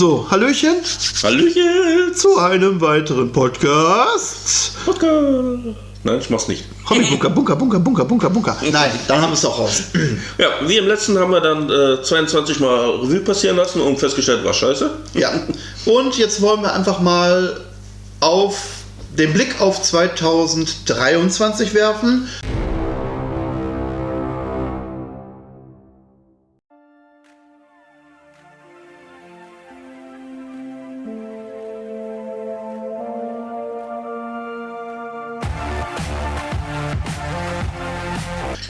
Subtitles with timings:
[0.00, 0.76] So, Hallöchen
[1.22, 2.14] Hallöchen!
[2.14, 4.72] zu einem weiteren Podcast.
[4.86, 5.76] Podcast!
[6.04, 6.64] Nein, ich mach's nicht.
[6.88, 8.56] Hobby Bunker, Bunker, Bunker, Bunker, Bunker, Bunker.
[8.72, 9.82] Nein, dann haben wir es doch raus.
[10.38, 14.42] Ja, wie im letzten haben wir dann äh, 22 Mal Revue passieren lassen und festgestellt,
[14.42, 14.90] war scheiße.
[15.12, 15.32] Ja.
[15.84, 17.60] Und jetzt wollen wir einfach mal
[18.20, 18.56] auf
[19.18, 22.26] den Blick auf 2023 werfen.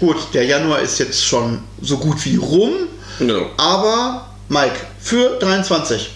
[0.00, 2.72] Gut, der Januar ist jetzt schon so gut wie rum,
[3.18, 3.46] Genau.
[3.58, 6.10] aber Mike, für 23.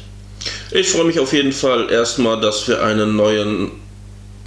[0.70, 3.70] Ich freue mich auf jeden Fall erstmal, dass wir einen neuen,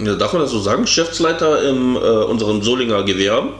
[0.00, 3.50] ja, darf man das so sagen, Geschäftsleiter in äh, unserem Solinger Gewehr haben.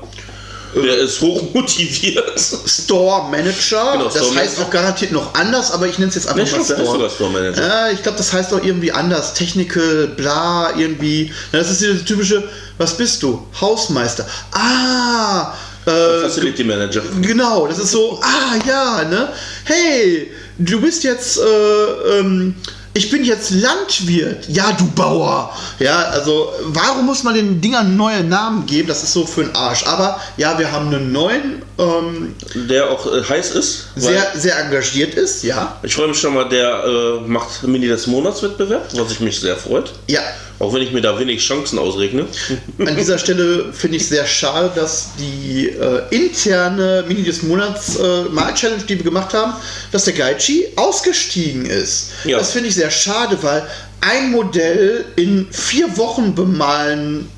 [0.74, 2.38] Der ist hoch motiviert.
[2.38, 3.92] Store Manager.
[3.92, 4.62] Genau, das Store heißt Manager.
[4.66, 7.10] auch garantiert noch anders, aber ich nenne es jetzt einfach Nee, mal ist sogar Store.
[7.10, 7.66] Store Manager.
[7.66, 9.32] Ja, ich glaube, das heißt auch irgendwie anders.
[9.32, 11.32] Technical, bla, irgendwie.
[11.52, 13.46] Ja, Das ist diese typische, was bist du?
[13.58, 14.26] Hausmeister.
[14.52, 15.54] Ah,
[15.88, 17.02] äh, Facility Manager.
[17.22, 19.28] genau, das ist so, ah ja, ne?
[19.64, 22.54] Hey, du bist jetzt, äh, ähm,
[22.94, 24.48] ich bin jetzt Landwirt.
[24.48, 25.56] Ja, du Bauer.
[25.78, 28.88] Ja, also, warum muss man den Dingern neue Namen geben?
[28.88, 29.84] Das ist so für den Arsch.
[29.86, 32.34] Aber ja, wir haben einen neuen, ähm,
[32.68, 33.88] Der auch äh, heiß ist.
[33.96, 35.78] sehr, sehr engagiert ist, ja.
[35.82, 39.56] Ich freue mich schon mal, der äh, macht Mini des Monatswettbewerb, was ich mich sehr
[39.56, 39.92] freut.
[40.08, 40.20] Ja,
[40.58, 42.26] Auch wenn ich mir da wenig Chancen ausregne.
[42.78, 48.22] an dieser Stelle finde ich sehr schade, dass die äh, interne Mini des Monats äh,
[48.24, 49.52] Mal-Challenge, die wir gemacht haben,
[49.92, 52.10] dass der Gaichi ausgestiegen ist.
[52.24, 52.38] Ja.
[52.38, 53.64] Das finde ich sehr schade, weil
[54.00, 57.28] ein Modell in vier Wochen bemalen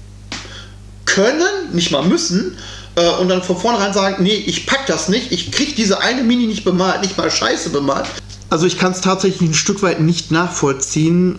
[1.04, 2.56] können, nicht mal müssen,
[2.96, 6.22] äh, und dann von vornherein sagen, nee, ich pack das nicht, ich krieg diese eine
[6.22, 8.06] Mini nicht bemalt, nicht mal scheiße bemalt.
[8.50, 11.38] Also ich kann es tatsächlich ein Stück weit nicht nachvollziehen,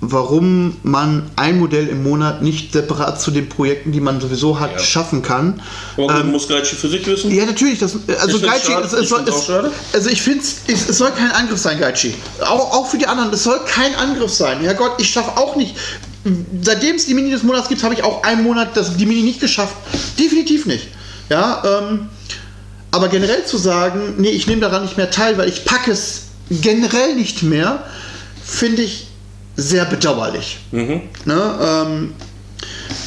[0.00, 4.72] warum man ein Modell im Monat nicht separat zu den Projekten, die man sowieso hat,
[4.72, 4.78] Ja.
[4.78, 5.62] schaffen kann.
[5.96, 7.34] Aber Ähm, muss Gleiche für sich wissen.
[7.34, 7.78] ja, natürlich.
[7.78, 8.84] Das, also schade.
[8.84, 9.50] es, es soll, es,
[9.94, 12.14] also ich finde es, es soll kein Angriff sein, Gaichi.
[12.42, 14.60] Auch, auch für die anderen, es soll kein Angriff sein.
[14.60, 15.74] Herrgott, ich schaffe auch nicht.
[16.62, 19.22] Seitdem es die Mini des Monats gibt, habe ich auch einen Monat das, die Mini
[19.22, 19.76] nicht geschafft.
[20.18, 20.88] Definitiv nicht.
[21.28, 22.08] Ja, ähm,
[22.90, 26.22] aber generell zu sagen, nee, ich nehme daran nicht mehr teil, weil ich packe es
[26.50, 27.84] generell nicht mehr,
[28.44, 29.08] finde ich
[29.56, 30.58] sehr bedauerlich.
[30.70, 31.02] Mhm.
[31.24, 31.58] Ne?
[31.60, 32.14] Ähm,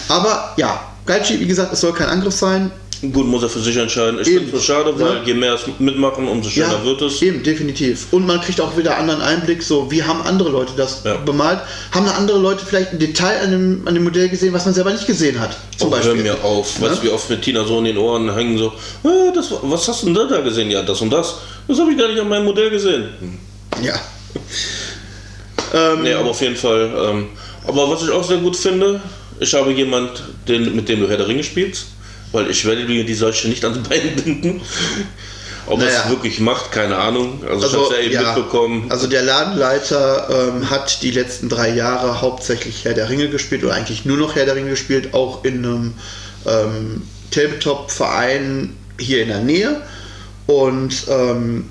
[0.07, 2.71] aber ja, Gaichi, wie gesagt, es soll kein Angriff sein.
[3.01, 4.19] Gut, muss er für sich entscheiden.
[4.19, 5.23] Ich finde es so schade, weil Ja.
[5.23, 7.21] je mehr es mitmachen, umso schöner Ja, wird es.
[7.21, 8.07] eben, definitiv.
[8.11, 11.15] Und man kriegt auch wieder anderen Einblick, so wie haben andere Leute das Ja.
[11.15, 11.59] bemalt?
[11.91, 14.91] Haben andere Leute vielleicht ein Detail an dem, an dem Modell gesehen, was man selber
[14.91, 15.55] nicht gesehen hat?
[15.77, 16.15] Zum Oh, Beispiel.
[16.15, 16.77] hör mir auf.
[16.79, 16.89] Ne?
[16.89, 18.73] Weißt du, wie oft mit Tina so in den Ohren hängen, so,
[19.05, 20.69] ah, das, was hast du denn da, da gesehen?
[20.69, 21.35] Ja, das und das.
[21.69, 23.07] Das habe ich gar nicht an meinem Modell gesehen.
[23.19, 23.37] Hm.
[23.85, 23.93] Ja.
[25.73, 26.89] Ähm, Nee, aber auf jeden Fall.
[27.09, 27.27] Ähm,
[27.67, 28.99] aber was ich auch sehr gut finde,
[29.39, 31.87] ich habe jemand, den, mit dem du Herr der Ringe spielst,
[32.31, 34.61] weil ich werde dir die solche nicht ans Bein binden.
[35.65, 36.01] Ob er Naja.
[36.03, 37.43] es wirklich macht, keine Ahnung.
[37.47, 38.85] Also, ich habe es ja eben mitbekommen.
[38.89, 43.75] Also der Ladenleiter ähm, hat die letzten drei Jahre hauptsächlich Herr der Ringe gespielt oder
[43.75, 45.93] eigentlich nur noch Herr der Ringe gespielt, auch in einem
[46.47, 49.81] ähm, Tabletop-Verein hier in der Nähe.
[50.47, 51.67] Und ähm,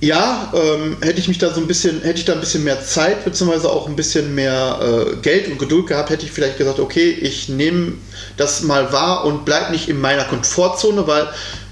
[0.00, 2.84] ja, ähm, hätte ich mich da so ein bisschen, hätte ich da ein bisschen mehr
[2.84, 6.78] Zeit, beziehungsweise auch ein bisschen mehr äh, Geld und Geduld gehabt, hätte ich vielleicht gesagt,
[6.78, 7.94] okay, ich nehme
[8.36, 11.28] das mal wahr und bleib nicht in meiner Komfortzone, weil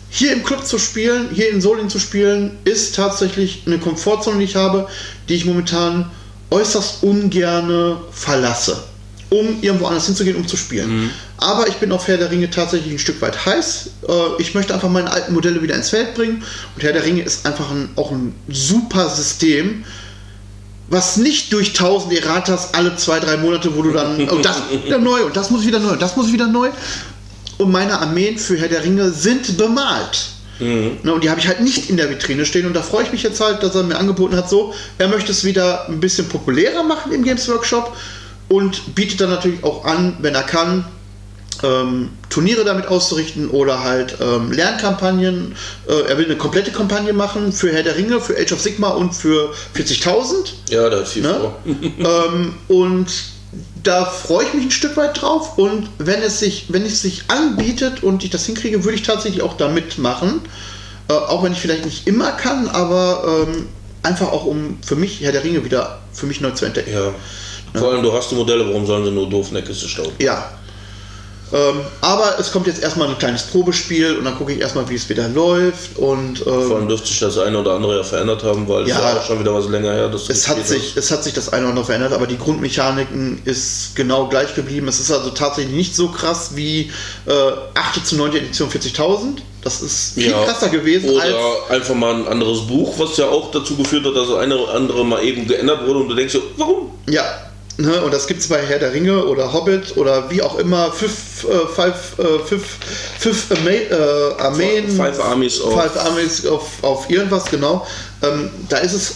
[0.08, 4.44] hier im Club zu spielen, hier in Solingen zu spielen, ist tatsächlich eine Komfortzone, die
[4.44, 4.88] ich habe,
[5.28, 6.10] die ich momentan
[6.50, 8.84] äußerst ungerne verlasse,
[9.30, 11.10] um irgendwo anders hinzugehen, um zu spielen.
[11.38, 13.90] Aber ich bin auf Herr der Ringe tatsächlich ein Stück weit heiß.
[14.08, 16.42] Äh, Ich möchte einfach meine alten Modelle wieder ins Feld bringen.
[16.74, 19.84] Und Herr der Ringe ist einfach ein, auch ein super System,
[20.88, 24.98] was nicht durch 1000 Erratas alle zwei, drei Monate, wo du dann, oh, das wieder
[24.98, 26.70] neu und das muss wieder neu und das muss wieder neu.
[27.58, 30.30] Und meine Armeen für Herr der Ringe sind bemalt.
[30.60, 30.98] Mhm.
[31.02, 32.66] Ne, und die habe ich halt nicht in der Vitrine stehen.
[32.66, 35.32] Und da freue ich mich jetzt halt, dass er mir angeboten hat, so, er möchte
[35.32, 37.96] es wieder ein bisschen populärer machen im Games Workshop
[38.54, 40.84] und bietet dann natürlich auch an, wenn er kann,
[41.64, 45.56] ähm, Turniere damit auszurichten oder halt ähm, Lernkampagnen.
[45.88, 48.90] Äh, er will eine komplette Kampagne machen für Herr der Ringe, für Age of Sigma
[48.90, 50.52] und für 40.000.
[50.70, 51.34] Ja, da hat viel Ne?
[51.34, 51.58] vor.
[51.66, 53.08] ähm, und
[53.82, 55.58] da freue ich mich ein Stück weit drauf.
[55.58, 59.42] Und wenn es sich, wenn es sich anbietet und ich das hinkriege, würde ich tatsächlich
[59.42, 60.42] auch da mitmachen.
[61.08, 63.66] Äh, auch wenn ich vielleicht nicht immer kann, aber ähm,
[64.04, 66.92] einfach auch um für mich Herr der Ringe wieder für mich neu zu entdecken.
[66.92, 67.12] Ja.
[67.76, 70.12] Vor allem, du hast die Modelle, warum sollen sie nur doof in der Kiste stauben?
[70.18, 70.50] Ja.
[71.52, 74.94] Ähm, aber es kommt jetzt erstmal ein kleines Probespiel und dann gucke ich erstmal, wie
[74.94, 75.96] es wieder läuft.
[75.98, 78.96] Und, ähm, Vor allem dürfte sich das eine oder andere ja verändert haben, weil Ja.
[78.96, 81.50] es ja auch schon wieder was länger her es, hat sich, es hat sich das
[81.50, 84.88] eine oder andere verändert, aber die Grundmechaniken ist genau gleich geblieben.
[84.88, 86.90] Es ist also tatsächlich nicht so krass wie
[87.26, 87.32] äh,
[87.74, 88.04] 8.
[88.06, 88.34] zu 9.
[88.36, 89.42] Edition 40.000.
[89.62, 90.44] Das ist viel Ja.
[90.44, 91.34] krasser gewesen Oder als.
[91.70, 94.74] einfach mal ein anderes Buch, was ja auch dazu geführt hat, dass das eine oder
[94.74, 96.90] andere mal eben geändert wurde und du denkst dir, warum?
[97.08, 97.22] Ja,
[97.78, 100.92] ne, und das gibt es bei Herr der Ringe oder Hobbit oder wie auch immer.
[100.92, 102.84] Fifth, äh, five, äh, fifth,
[103.18, 104.90] fifth Ama äh, Armeen.
[104.96, 107.86] Five Armies auf- Five Armies auf, auf irgendwas, genau.
[108.22, 109.14] Ähm, da ist es,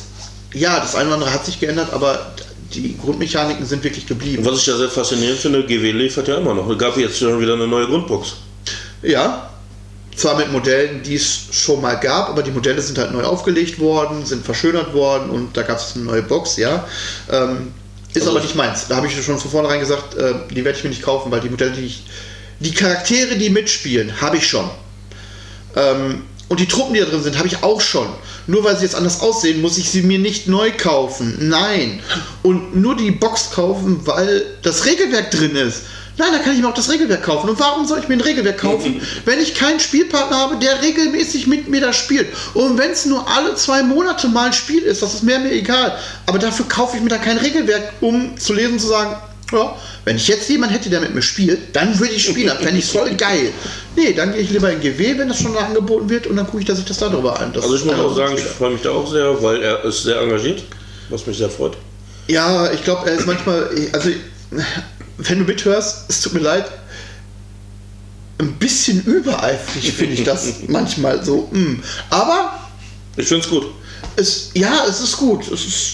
[0.54, 2.32] ja, das eine oder andere hat sich geändert, aber
[2.74, 4.44] die Grundmechaniken sind wirklich geblieben.
[4.44, 6.68] Was ich ja sehr faszinierend finde, GW liefert ja immer noch.
[6.68, 8.34] Es gab jetzt schon wieder eine neue Grundbox.
[9.02, 9.48] Ja,
[10.16, 13.78] zwar mit Modellen, die es schon mal gab, aber die Modelle sind halt neu aufgelegt
[13.78, 16.84] worden, sind verschönert worden und da gab es eine neue Box, ja.
[17.30, 17.72] Ähm,
[18.18, 18.86] ist Also- aber nicht meins.
[18.88, 21.40] Da habe ich schon von vornherein gesagt, äh, die werde ich mir nicht kaufen, weil
[21.40, 22.04] die Modelle, die ich.
[22.60, 24.68] Die Charaktere, die mitspielen, habe ich schon.
[25.76, 28.08] Ähm, und die Truppen, die da drin sind, habe ich auch schon.
[28.46, 31.36] Nur weil sie jetzt anders aussehen, muss ich sie mir nicht neu kaufen.
[31.48, 32.00] Nein.
[32.42, 35.82] Und nur die Box kaufen, weil das Regelwerk drin ist.
[36.18, 37.48] Nein, da kann ich mir auch das Regelwerk kaufen.
[37.48, 41.46] Und warum soll ich mir ein Regelwerk kaufen, wenn ich keinen Spielpartner habe, der regelmäßig
[41.46, 42.26] mit mir da spielt?
[42.54, 45.52] Und wenn es nur alle zwei Monate mal ein Spiel ist, das ist mir mir
[45.52, 45.96] egal.
[46.26, 49.16] Aber dafür kaufe ich mir da kein Regelwerk, um zu lesen zu sagen,
[49.52, 52.48] ja, wenn ich jetzt jemanden hätte, der mit mir spielt, dann würde ich spielen.
[52.48, 53.52] Dann fände ich voll geil.
[53.96, 56.46] Nee, dann gehe ich lieber in GW, wenn das schon da angeboten wird, und dann
[56.46, 57.32] gucke ich, dass ich das darüber.
[57.52, 60.02] Das Also ich muss auch sagen, ich freue mich da auch sehr, weil er ist
[60.02, 60.64] sehr engagiert,
[61.08, 61.76] was mich sehr freut.
[62.26, 64.10] Ja, ich glaube, er ist manchmal, also
[65.18, 66.70] wenn du mithörst, es tut mir leid,
[68.38, 71.48] ein bisschen übereifrig finde ich das manchmal so.
[71.50, 71.82] mm.
[72.10, 72.58] Aber
[73.16, 73.66] Ich finde es gut.
[74.16, 75.50] es, ja, es ist gut.
[75.50, 75.92] Es ist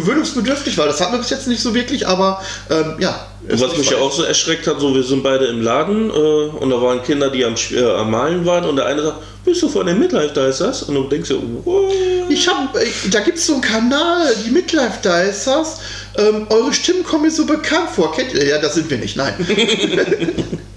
[0.00, 2.40] gewöhnungsbedürftig, weil das hatten wir bis jetzt nicht so wirklich, aber
[2.70, 3.26] ähm, ja.
[3.48, 6.12] Und was mich ja auch so erschreckt hat, so wir sind beide im Laden äh,
[6.12, 9.62] und da waren Kinder, die am, äh, am Malen waren und der eine sagt, bist
[9.62, 10.82] du von den Midlife Dicers?
[10.82, 11.92] Und du denkst dir, what?
[12.28, 15.78] Ich hab, ich, da gibt es so einen Kanal, die Midlife Dicers.
[16.16, 18.12] Ähm, eure Stimmen kommen mir so bekannt vor.
[18.12, 18.46] Kennt ihr?
[18.46, 19.34] Ja, das sind wir nicht, nein.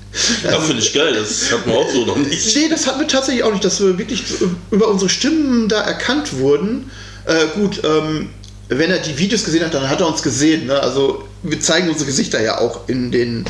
[0.44, 2.56] Ja, finde ich geil, das hat man auch so noch nicht.
[2.58, 4.24] Nee, das hatten wir tatsächlich auch nicht, dass wir wirklich
[4.70, 6.92] über unsere Stimmen da erkannt wurden.
[7.26, 8.30] Äh, gut, ähm,
[8.78, 10.68] wenn er die Videos gesehen hat, dann hat er uns gesehen.
[10.68, 10.80] Ne?
[10.80, 13.46] Also wir zeigen unsere Gesichter ja auch in den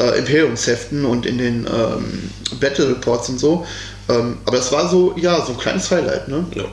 [0.00, 3.66] äh, Imperiumsheften und in den ähm, Battle Reports und so.
[4.08, 6.28] Ähm, aber das war so, ja, so ein kleines Highlight.
[6.28, 6.46] Ne?
[6.54, 6.64] Ja.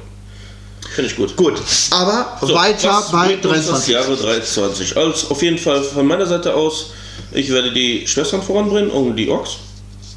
[0.95, 1.35] Finde ich gut.
[1.35, 1.61] Gut,
[1.91, 3.93] aber So, weiter bei bringt uns das 23.
[3.93, 4.97] Jahre 23.
[4.97, 6.91] Also auf jeden Fall von meiner Seite aus,
[7.31, 9.57] ich werde die Schwestern voranbringen und die Orks.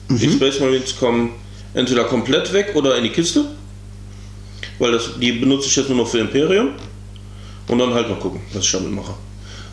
[0.08, 1.34] Die Space Marines kommen
[1.74, 3.44] entweder komplett weg oder in die Kiste.
[4.78, 6.70] Weil das, die benutze ich jetzt nur noch für Imperium.
[7.72, 9.14] Und dann halt mal gucken, was ich damit mache.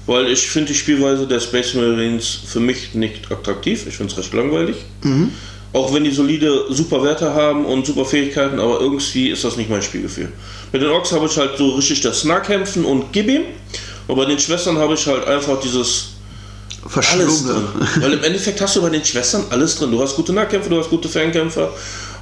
[0.08, 3.86] Weil ich finde die Spielweise der Space Marines für mich nicht attraktiv.
[3.88, 4.78] Ich finde es recht langweilig.
[5.74, 9.70] Auch wenn die solide super Werte haben und super Fähigkeiten, aber irgendwie ist das nicht
[9.70, 10.32] mein Spielgefühl.
[10.72, 13.42] Mit den Orks habe ich halt so richtig das Nahkämpfen und Gib ihm.
[14.08, 16.12] Und bei den Schwestern habe ich halt einfach dieses
[17.14, 17.64] alles drin.
[18.00, 19.92] Weil im Endeffekt hast du bei den Schwestern alles drin.
[19.92, 21.70] Du hast gute Nahkämpfer, du hast gute Fernkämpfer.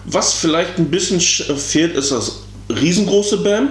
[0.06, 2.40] Was vielleicht ein bisschen sch- fehlt, ist das
[2.70, 3.70] riesengroße Bam.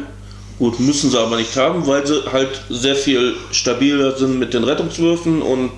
[0.58, 4.64] Gut, müssen sie aber nicht haben, weil sie halt sehr viel stabiler sind mit den
[4.64, 5.70] Rettungswürfen und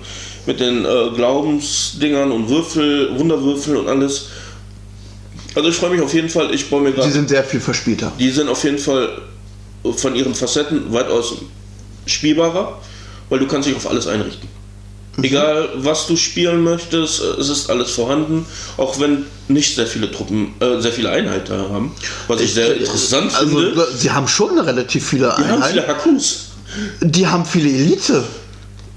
[0.45, 4.27] mit den äh, Glaubensdingern und Würfel, Wunderwürfel und alles.
[5.53, 6.53] Also ich freue mich auf jeden Fall.
[6.53, 7.11] Ich baue mir Die gerade.
[7.11, 8.11] sind sehr viel verspielter.
[8.19, 9.21] Die sind auf jeden Fall
[9.97, 11.35] von ihren Facetten weitaus
[12.05, 12.79] spielbarer,
[13.29, 14.47] weil du kannst dich auf alles einrichten.
[15.23, 18.45] Egal, was du spielen möchtest, es ist alles vorhanden,
[18.77, 21.91] auch wenn nicht sehr viele Truppen, äh, sehr viele Einheiten haben,
[22.27, 23.87] was ich sehr interessant also, finde.
[23.95, 25.87] Sie haben schon relativ viele Die haben viele Einheiten.
[25.87, 26.45] Hakus.
[27.01, 28.23] Die haben viele Elite.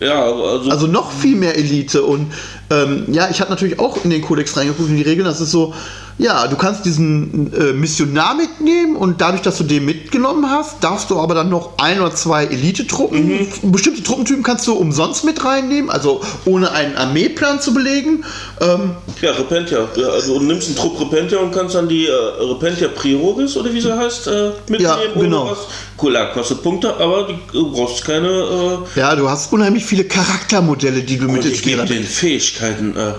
[0.01, 2.03] Ja, also, Also noch viel mehr Elite.
[2.03, 2.33] Und
[2.73, 5.27] ähm, ja, ich habe natürlich auch in den Kodex reingeguckt, in die Regeln.
[5.27, 5.75] Das ist so,
[6.19, 11.11] ja, du kannst diesen äh, Missionar mitnehmen und dadurch, dass du den mitgenommen hast, darfst
[11.11, 15.91] du aber dann noch ein oder zwei Elite-Truppen, bestimmte Truppentypen kannst du umsonst mit reinnehmen,
[15.91, 18.25] also ohne einen Armeeplan zu belegen.
[18.61, 19.89] Ähm, ja, Repentia.
[19.97, 23.73] Ja, also du nimmst einen Trupp Repentia und kannst dann die äh, Repentia Prioris oder
[23.73, 24.83] wie sie heißt, äh, mitnehmen.
[24.83, 25.51] Ja, genau.
[25.51, 25.59] Was.
[26.01, 31.03] Cool, ja, kostet Punkte, aber du brauchst keine äh, ja, du hast unheimlich viele Charaktermodelle,
[31.03, 33.15] die du mit Und ins ich Spiel den Fähigkeiten äh,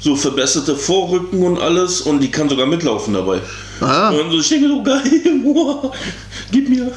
[0.00, 3.40] so verbesserte Vorrücken und alles und die kann sogar mitlaufen dabei.
[3.80, 4.10] Ah.
[4.10, 5.02] Und so, ich denke so geil,
[5.44, 5.92] boah,
[6.52, 6.92] gib mir.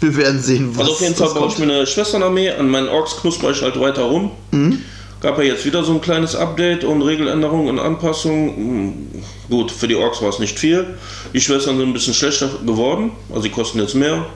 [0.00, 2.88] Wir werden sehen, was Also auf jeden Fall baue ich mir eine Schwesternarmee, an meinen
[2.88, 4.32] Orks knusper ich halt weiter rum.
[4.50, 4.80] Mhm.
[5.20, 8.56] Gab ja jetzt wieder so ein kleines Update und Regeländerungen und Anpassungen.
[8.56, 10.86] Hm, Gut, für die Orks war es nicht viel.
[11.32, 14.26] Die Schwestern sind ein bisschen schlechter geworden, also die kosten jetzt mehr.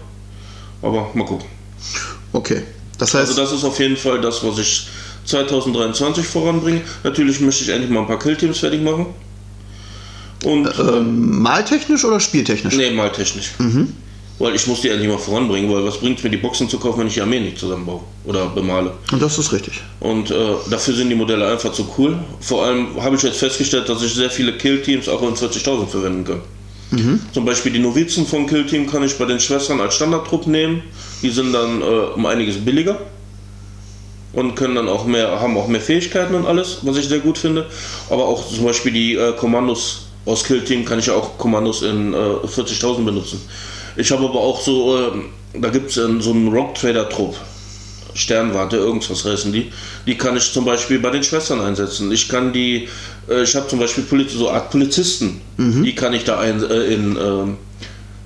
[0.83, 1.47] Aber mal gucken.
[2.33, 2.63] Okay.
[2.99, 4.87] Das heißt, Also das ist auf jeden Fall das, was ich
[5.27, 6.81] 2023 voranbringen.
[7.05, 9.07] Natürlich möchte ich endlich mal ein paar Killteams fertig machen.
[10.45, 12.75] Und Ähm, maltechnisch oder spieltechnisch?
[12.77, 13.53] nee, mal technisch.
[14.39, 17.01] Weil ich muss die endlich mal voranbringen, weil was bringt mir die Boxen zu kaufen,
[17.01, 18.93] wenn ich die Armee nicht zusammenbaue oder bemale.
[19.11, 19.81] Und das ist richtig.
[19.99, 20.35] Und äh,
[20.69, 22.19] dafür sind die Modelle einfach zu cool.
[22.41, 26.25] Vor allem habe ich jetzt festgestellt, dass ich sehr viele Killteams auch in 40.000 verwenden
[26.25, 26.41] kann.
[27.33, 30.83] Zum Beispiel die Novizen von Killteam kann ich bei den Schwestern als Standardtrupp nehmen.
[31.23, 33.01] Die sind dann äh, um einiges billiger
[34.37, 37.39] und können dann auch mehr, haben auch mehr Fähigkeiten und alles, was ich sehr gut
[37.39, 37.67] finde.
[38.11, 42.13] Aber auch zum Beispiel die äh, Kommandos aus Killteam kann ich ja auch Kommandos in
[42.13, 43.41] äh, 40.000 benutzen.
[43.97, 45.11] Ich habe aber auch so, äh,
[45.55, 47.35] da gibt es so einen Rock Trader Trupp.
[48.13, 49.71] Sternwarte, irgendwas heißen die.
[50.07, 52.13] Die kann ich zum Beispiel bei den Schwestern einsetzen.
[52.13, 52.89] Ich kann die,
[53.29, 55.41] äh, ich habe zum Beispiel Poliz so Art Polizisten,
[55.83, 57.57] die kann ich da ein, äh, in, ähm,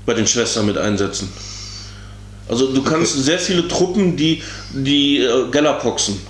[0.07, 1.29] bei den Schwestern mit einsetzen.
[2.51, 4.43] Also du kannst sehr viele Truppen, die
[4.73, 6.21] die äh, Galapoxen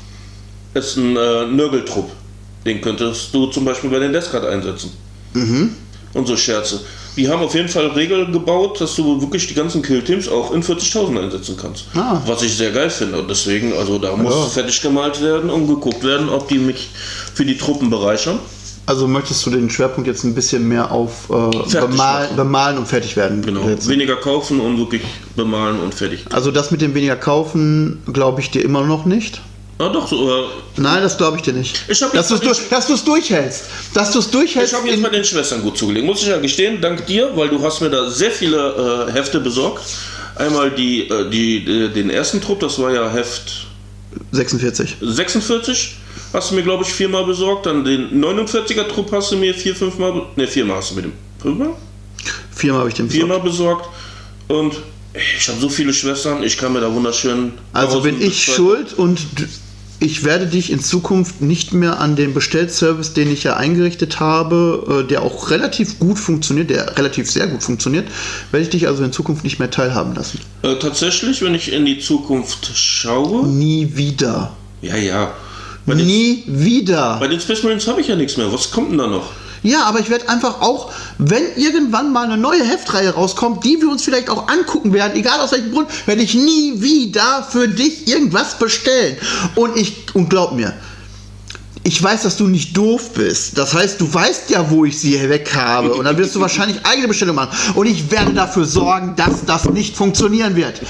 [0.74, 2.10] ist ein äh, Nörgeltrupp.
[2.64, 4.92] Den könntest du zum Beispiel bei den Descard einsetzen.
[6.12, 6.80] Und so Scherze.
[7.16, 10.62] Die haben auf jeden Fall Regeln gebaut, dass du wirklich die ganzen Killteams auch in
[10.62, 11.86] 40.000 einsetzen kannst.
[11.94, 12.20] Ah.
[12.26, 13.18] Was ich sehr geil finde.
[13.20, 14.44] Und deswegen, also da muss Ja.
[14.46, 16.88] fertig gemalt werden und geguckt werden, ob die mich
[17.34, 18.38] für die Truppen bereichern.
[18.90, 22.36] Also möchtest du den Schwerpunkt jetzt ein bisschen mehr auf äh, bemalen, machen.
[22.36, 23.64] bemalen und fertig werden Genau.
[23.64, 23.88] setzen?
[23.88, 25.02] Weniger kaufen und wirklich
[25.36, 26.24] bemalen und fertig.
[26.32, 29.42] Also das mit dem weniger kaufen glaube ich dir immer noch nicht.
[29.78, 30.42] Ah, doch, so, äh,
[30.76, 31.84] Nein, das glaube ich dir nicht.
[31.86, 33.64] Ich dass du es mal durch, dass durchhältst.
[33.94, 34.72] Dass du es durchhältst.
[34.72, 37.48] Ich habe jetzt bei den Schwestern gut zugelegt, muss ich ja gestehen, dank dir, weil
[37.48, 39.84] du hast mir da sehr viele äh, Hefte besorgt.
[40.34, 43.68] Einmal die, äh, die, äh, den ersten Trupp, das war ja Heft
[44.32, 44.96] 46.
[45.00, 45.96] 46,
[46.32, 47.66] hast du mir glaube ich viermal besorgt.
[47.66, 51.12] Dann den 49er Trupp hast du mir vier, fünfmal, ne viermal hast du mir den,
[51.40, 51.70] fünfmal?
[52.54, 53.26] Viermal habe ich den besorgt.
[53.26, 53.88] Viermal besorgt.
[54.48, 54.76] Und
[55.38, 57.52] ich habe so viele Schwestern, ich kann mir da wunderschön...
[57.72, 59.20] Also bin ich Zwei- schuld und
[59.98, 65.02] ich werde dich in Zukunft nicht mehr an den Bestellservice, den ich ja eingerichtet habe,
[65.04, 68.08] äh, der auch relativ gut funktioniert, der relativ sehr gut funktioniert,
[68.50, 70.40] werde ich dich also in Zukunft nicht mehr teilhaben lassen.
[70.62, 74.56] Äh, tatsächlich, wenn ich in die Zukunft schaue, Nie wieder.
[74.80, 75.32] ja, ja.
[75.94, 77.18] Den, Nie wieder.
[77.18, 78.52] bei den Space Marines habe ich ja nichts mehr.
[78.52, 79.30] Was kommt denn da noch?
[79.62, 83.90] Ja, aber ich werde einfach auch, wenn irgendwann mal eine neue Heftreihe rauskommt, die wir
[83.90, 88.08] uns vielleicht auch angucken werden, egal aus welchem Grund, werde ich nie wieder für dich
[88.08, 89.16] irgendwas bestellen.
[89.56, 90.72] Und ich, und glaub mir,
[91.82, 93.56] ich weiß, dass du nicht doof bist.
[93.58, 95.92] Das heißt, du weißt ja, wo ich sie weg habe.
[95.94, 97.56] Und dann wirst du wahrscheinlich eigene Bestellung machen.
[97.74, 100.80] Und ich werde dafür sorgen, dass das nicht funktionieren wird.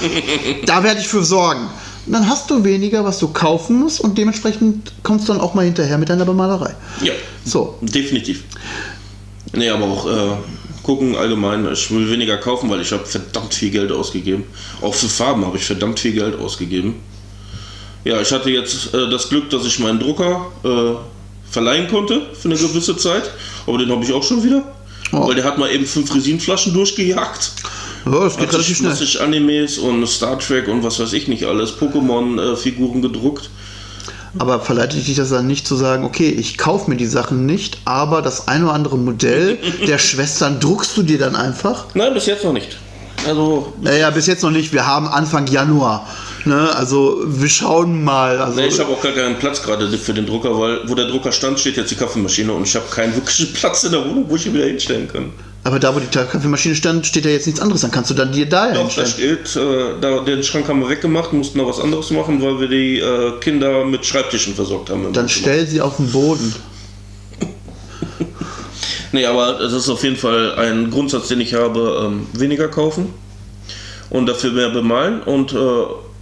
[0.65, 1.67] Da werde ich für sorgen.
[2.07, 5.65] Dann hast du weniger, was du kaufen musst und dementsprechend kommst du dann auch mal
[5.65, 6.75] hinterher mit deiner Bemalerei.
[7.01, 7.13] Ja,
[7.45, 8.43] So, definitiv.
[9.53, 10.35] Nee, aber auch äh,
[10.83, 11.71] gucken allgemein.
[11.71, 14.45] Ich will weniger kaufen, weil ich habe verdammt viel Geld ausgegeben.
[14.81, 16.95] Auch für Farben habe ich verdammt viel Geld ausgegeben.
[18.03, 22.49] Ja, ich hatte jetzt äh, das Glück, dass ich meinen Drucker äh, verleihen konnte für
[22.49, 23.29] eine gewisse Zeit.
[23.67, 24.63] Aber den habe ich auch schon wieder.
[25.11, 25.27] Oh.
[25.27, 27.51] Weil der hat mal eben fünf Resinflaschen durchgejagt.
[28.05, 28.89] Ja, das geht Hat relativ schnell.
[28.89, 33.49] massig Animes und Star Trek und was weiß ich nicht alles, Pokémon-Figuren gedruckt.
[34.39, 37.79] Aber verleitet dich das dann nicht zu sagen, okay, ich kaufe mir die Sachen nicht,
[37.83, 41.85] aber das ein oder andere Modell der Schwestern druckst du dir dann einfach?
[41.95, 42.77] Nein, bis jetzt noch nicht.
[43.27, 44.73] Also, Naja, bis jetzt noch nicht.
[44.73, 46.07] Wir haben Anfang Januar.
[46.45, 46.73] Ne?
[46.75, 48.39] Also wir schauen mal.
[48.39, 51.05] Also, nee, ich habe auch gar keinen Platz gerade für den Drucker, weil wo der
[51.05, 54.25] Drucker stand, steht jetzt die Kaffeemaschine und ich habe keinen wirklichen Platz in der Wohnung,
[54.27, 55.33] wo ich ihn wieder hinstellen kann.
[55.63, 57.81] Aber da, wo die Kaffeemaschine stand, steht ja jetzt nichts anderes.
[57.81, 60.89] Dann kannst du dann dir da Doch, da steht, äh, da, den Schrank haben wir
[60.89, 65.13] weggemacht, mussten noch was anderes machen, weil wir die äh, Kinder mit Schreibtischen versorgt haben.
[65.13, 66.55] Dann stell sie auf den Boden.
[69.13, 73.13] Nee, aber es ist auf jeden Fall ein Grundsatz, den ich habe, ähm, weniger kaufen
[74.09, 75.21] und dafür mehr bemalen.
[75.21, 75.57] Und äh,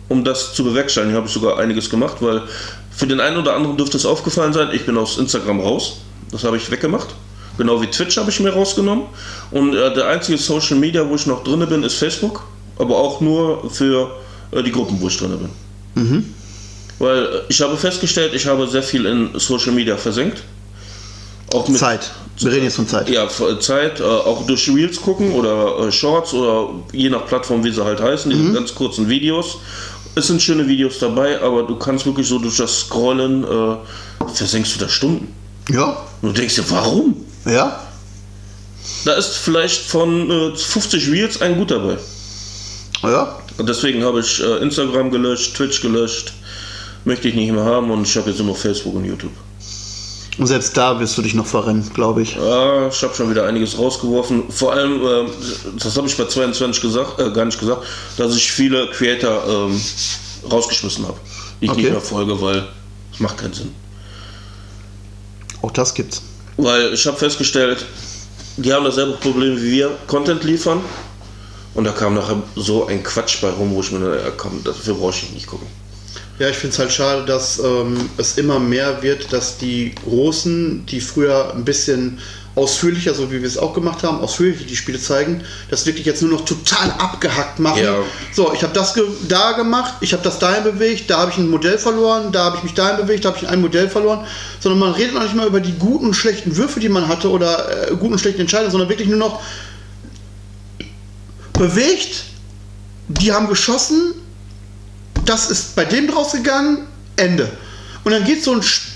[0.08, 2.41] um das zu bewerkstelligen, habe ich sogar einiges gemacht, weil
[2.89, 5.98] für den einen oder anderen dürfte es aufgefallen sein, ich bin aus Instagram raus.
[6.31, 7.10] Das habe ich weggemacht.
[7.60, 9.04] Genau wie Twitch habe ich mir rausgenommen.
[9.51, 12.46] Und äh, der einzige Social Media, wo ich noch drin bin, ist Facebook.
[12.78, 14.10] Aber auch nur für
[14.51, 15.38] äh, die Gruppen, wo ich drin
[15.96, 16.34] bin.
[17.00, 20.42] Weil äh, ich habe festgestellt, ich habe sehr viel in Social Media versenkt.
[21.54, 22.12] Auch mit Zeit.
[22.39, 23.10] Wir reden jetzt von Zeit.
[23.10, 27.66] ja, für Zeit, äh, auch durch Reels gucken oder äh, Shorts oder je nach Plattform,
[27.66, 29.58] wie sie halt heißen, diese ganz kurzen Videos.
[30.16, 33.75] Es sind schöne Videos dabei, aber du kannst wirklich so durch das Scrollen, äh,
[34.34, 35.34] versenkst du da Stunden.
[35.70, 37.16] Ja, Und du denkst dir, warum?
[37.46, 37.79] Ja.
[39.05, 41.98] Da ist vielleicht von äh, 50 Reels ein gut dabei.
[43.03, 43.38] Ja.
[43.58, 46.34] Und deswegen habe ich äh, Instagram gelöscht, Twitch gelöscht,
[47.05, 49.31] möchte ich nicht mehr haben und ich habe jetzt nur noch Facebook und YouTube.
[50.38, 52.36] Und selbst da wirst du dich noch verrennen, glaube ich.
[52.36, 54.50] Ja, ich habe schon wieder einiges rausgeworfen.
[54.50, 55.29] Vor allem, ähm,
[55.77, 57.84] das habe ich bei 22 gesagt, äh, gar nicht gesagt,
[58.15, 59.81] dass ich viele Creator ähm,
[60.50, 61.17] rausgeschmissen habe,
[61.60, 61.81] die ich Okay.
[61.81, 62.65] nicht mehr folge, weil
[63.19, 63.75] Macht keinen Sinn.
[65.62, 66.22] Auch das gibt's.
[66.62, 67.86] Weil ich habe festgestellt,
[68.58, 70.82] die haben dasselbe Problem wie wir, Content liefern.
[71.74, 74.96] Und da kam nachher so ein Quatsch bei rum, wo ich mir, ja, komm, dafür
[74.96, 75.68] brauche ich nicht gucken.
[76.38, 80.86] Ja, ich finde es halt schade, dass ähm, es immer mehr wird, dass die Großen,
[80.86, 82.20] die früher ein bisschen
[82.60, 86.22] ausführlicher, so wie wir es auch gemacht haben, ausführlicher die Spiele zeigen, das wirklich jetzt
[86.22, 87.84] nur noch total abgehackt machen.
[87.84, 87.96] Ja.
[88.34, 91.38] So, ich habe das ge da gemacht, ich habe das dahin bewegt, da habe ich
[91.38, 94.25] ein Modell verloren, da habe ich mich dahin bewegt, da habe ich ein Modell verloren,
[94.60, 97.30] sondern man redet noch nicht mal über die guten und schlechten Würfe, die man hatte
[97.30, 99.42] oder äh, guten und schlechten Entscheidungen, sondern wirklich nur noch
[101.54, 102.25] bewegt,
[103.08, 104.13] die haben geschossen,
[105.25, 107.50] das ist bei dem draus gegangen, Ende.
[108.04, 108.88] Und dann geht so ein Sp- ein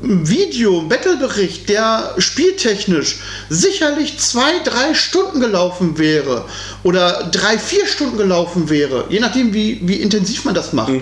[0.00, 3.16] Video, Battlebericht, der spieltechnisch
[3.48, 6.44] sicherlich zwei, drei Stunden gelaufen wäre
[6.82, 10.92] oder drei, vier Stunden gelaufen wäre, je nachdem wie, wie intensiv man das macht,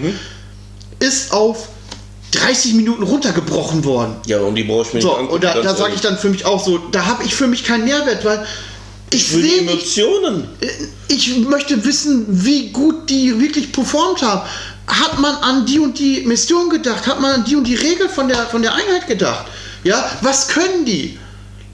[1.01, 1.69] ist auf
[2.33, 4.17] 30 Minuten runtergebrochen worden.
[4.27, 5.35] Ja, und die brauche ich mir So, nicht angucken.
[5.35, 7.65] und da, da sage ich dann für mich auch so, da habe ich für mich
[7.65, 8.47] keinen Mehrwert, weil
[9.15, 10.49] ich Für die sehe nicht, Emotionen.
[11.09, 14.43] ich möchte wissen, wie gut die wirklich performt haben.
[14.87, 17.07] Hat man an die und die Mission gedacht?
[17.07, 19.47] Hat man an die und die Regel von der, von der Einheit gedacht?
[19.83, 21.19] Ja, was können die?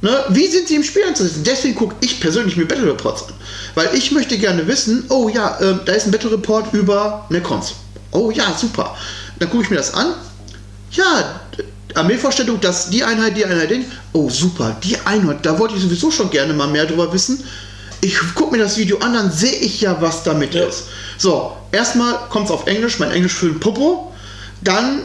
[0.02, 0.24] Ne?
[0.30, 1.42] Wie sind sie im Spiel einzusetzen?
[1.44, 3.34] Deswegen gucke ich persönlich mir Battle Reports an.
[3.74, 7.74] Weil ich möchte gerne wissen, oh ja, ähm, da ist ein Battle Report über Necrons.
[8.12, 8.96] Oh ja, super.
[9.38, 10.14] Dann gucke ich mir das an.
[10.92, 11.40] Ja,
[11.94, 13.84] Armeevorstellung, dass die Einheit, die Einheit, den.
[14.12, 17.42] Oh super, die Einheit, da wollte ich sowieso schon gerne mal mehr drüber wissen.
[18.00, 20.64] Ich gucke mir das Video an, dann sehe ich ja, was damit Ja.
[20.64, 20.84] ist.
[21.18, 24.12] So, erstmal kommt es auf Englisch, mein Englisch für den Popo.
[24.62, 25.02] Dann,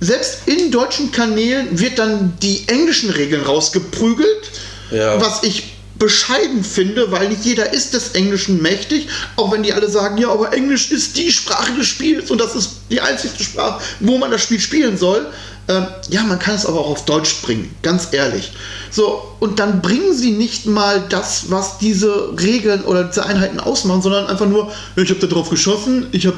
[0.00, 4.50] selbst in deutschen Kanälen wird dann die englischen Regeln rausgeprügelt,
[4.90, 5.18] Ja.
[5.20, 9.88] was ich bescheiden finde, weil nicht jeder ist des Englischen mächtig, auch wenn die alle
[9.88, 13.80] sagen, ja, aber Englisch ist die Sprache des Spiels und das ist die einzige Sprache,
[14.00, 15.26] wo man das Spiel spielen soll.
[15.66, 18.52] Ähm, ja, man kann es aber auch auf Deutsch bringen, ganz ehrlich.
[18.90, 24.02] So, und dann bringen sie nicht mal das, was diese Regeln oder diese Einheiten ausmachen,
[24.02, 26.36] sondern einfach nur, ich habe da drauf geschossen, ich habe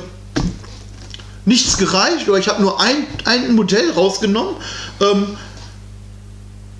[1.44, 4.54] nichts gereicht oder ich habe nur ein, ein Modell rausgenommen.
[5.00, 5.36] Ähm,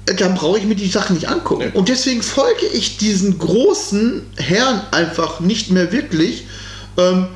[0.05, 1.73] dann brauche ich mir die Sachen nicht angucken.
[1.75, 6.47] Und deswegen folge ich diesen großen Herren einfach nicht mehr wirklich.
[6.97, 7.27] Ähm,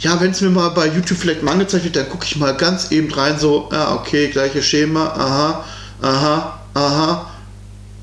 [0.00, 2.56] ja, wenn es mir mal bei YouTube vielleicht mal angezeigt wird, dann gucke ich mal
[2.56, 5.64] ganz eben rein, so, ja, okay, gleiche Schema, aha,
[6.00, 7.30] aha, aha.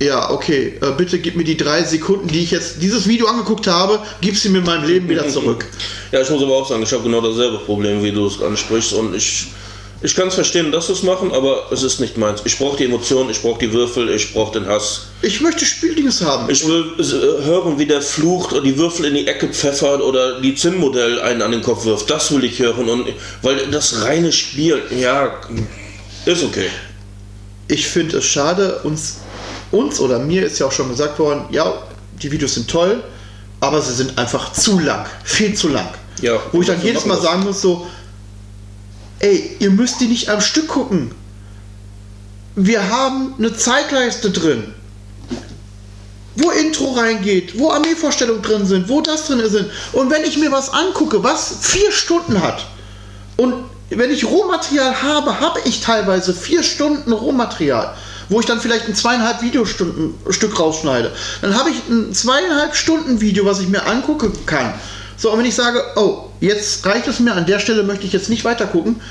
[0.01, 3.67] Ja, okay, äh, bitte gib mir die drei Sekunden, die ich jetzt dieses Video angeguckt
[3.67, 5.65] habe, gib sie mir in meinem Leben wieder zurück.
[6.11, 8.93] Ja, ich muss aber auch sagen, ich habe genau dasselbe Problem, wie du es ansprichst.
[8.93, 9.47] Und ich,
[10.05, 12.41] ich kann es verstehen, dass sie es machen, aber es ist nicht meins.
[12.45, 15.07] Ich brauche die Emotionen, ich brauche die Würfel, ich brauche den Hass.
[15.23, 16.47] Ich möchte Spieldings haben.
[16.47, 20.39] Ich will äh, hören, wie der flucht oder die Würfel in die Ecke pfeffert oder
[20.41, 22.07] die Zinnmodell einen an den Kopf wirft.
[22.11, 22.87] Das will ich hören.
[22.87, 23.07] Und
[23.41, 25.41] weil das reine Spiel, ja,
[26.25, 26.69] ist okay.
[27.67, 29.21] ich finde es schade, uns,
[29.71, 31.81] uns oder mir ist ja auch schon gesagt worden, ja,
[32.21, 33.03] die Videos sind toll,
[33.59, 35.89] aber sie sind einfach zu lang, viel zu lang.
[36.21, 37.87] Ja, Wo ich dann jedes Mal sagen muss, so,
[39.19, 41.11] ey, ihr müsst die nicht am Stück gucken.
[42.55, 44.63] Wir haben eine Zeitleiste drin,
[46.35, 49.55] wo Intro reingeht, wo Armeevorstellungen drin sind, wo das drin ist.
[49.93, 52.65] Und wenn ich mir was angucke, was vier Stunden hat,
[53.37, 53.53] und
[53.89, 57.93] wenn ich Rohmaterial habe, habe ich teilweise vier Stunden Rohmaterial,
[58.29, 61.11] wo ich dann vielleicht ein zweieinhalb Videostunden Stück rausschneide.
[61.41, 64.73] Dann habe ich ein zweieinhalb Stunden Video, was ich mir angucken kann.
[65.17, 68.13] So, und wenn ich sage, oh, jetzt reicht es mir, an der Stelle möchte ich
[68.13, 69.01] jetzt nicht weiter gucken,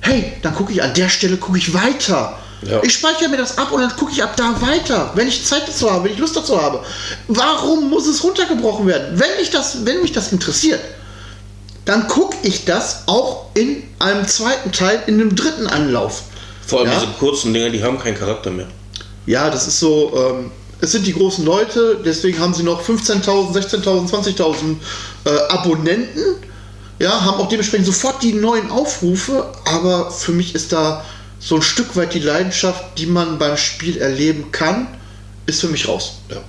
[0.00, 2.38] hey, dann gucke ich an der Stelle, gucke ich weiter.
[2.62, 2.82] Ja.
[2.82, 5.66] Ich speichere mir das ab und dann gucke ich ab da weiter, wenn ich Zeit
[5.66, 6.84] dazu habe, wenn ich Lust dazu habe.
[7.28, 9.18] Warum muss es runtergebrochen werden?
[9.18, 10.80] Wenn, ich das, wenn mich das interessiert,
[11.86, 16.22] dann gucke ich das auch in einem zweiten Teil, in einem dritten Anlauf.
[16.66, 17.00] Vor allem Ja?
[17.00, 18.66] diese kurzen Dinger, die haben keinen Charakter mehr.
[19.26, 23.52] Ja, das ist so, ähm, es sind die großen Leute, deswegen haben sie noch 15.000,
[23.52, 24.76] 16.000, 20.000
[25.24, 26.36] äh, Abonnenten.
[26.98, 31.04] Ja, haben auch dementsprechend sofort die neuen Aufrufe, aber für mich ist da
[31.38, 34.86] so ein Stück weit die Leidenschaft, die man beim Spiel erleben kann,
[35.46, 36.18] ist für mich raus.
[36.30, 36.42] Ja.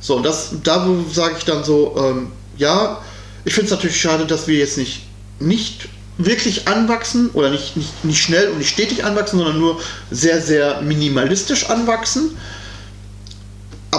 [0.00, 3.02] So, und das, da sage ich dann so, ähm, ja,
[3.44, 5.02] ich finde es natürlich schade, dass wir jetzt nicht,
[5.38, 9.80] nicht wirklich anwachsen oder nicht, nicht, nicht schnell und nicht stetig anwachsen, sondern nur
[10.10, 12.36] sehr, sehr minimalistisch anwachsen.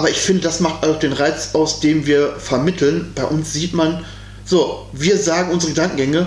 [0.00, 3.12] Aber ich finde, das macht auch den Reiz aus, den wir vermitteln.
[3.14, 4.02] Bei uns sieht man,
[4.46, 6.26] so, wir sagen unsere Gedankengänge,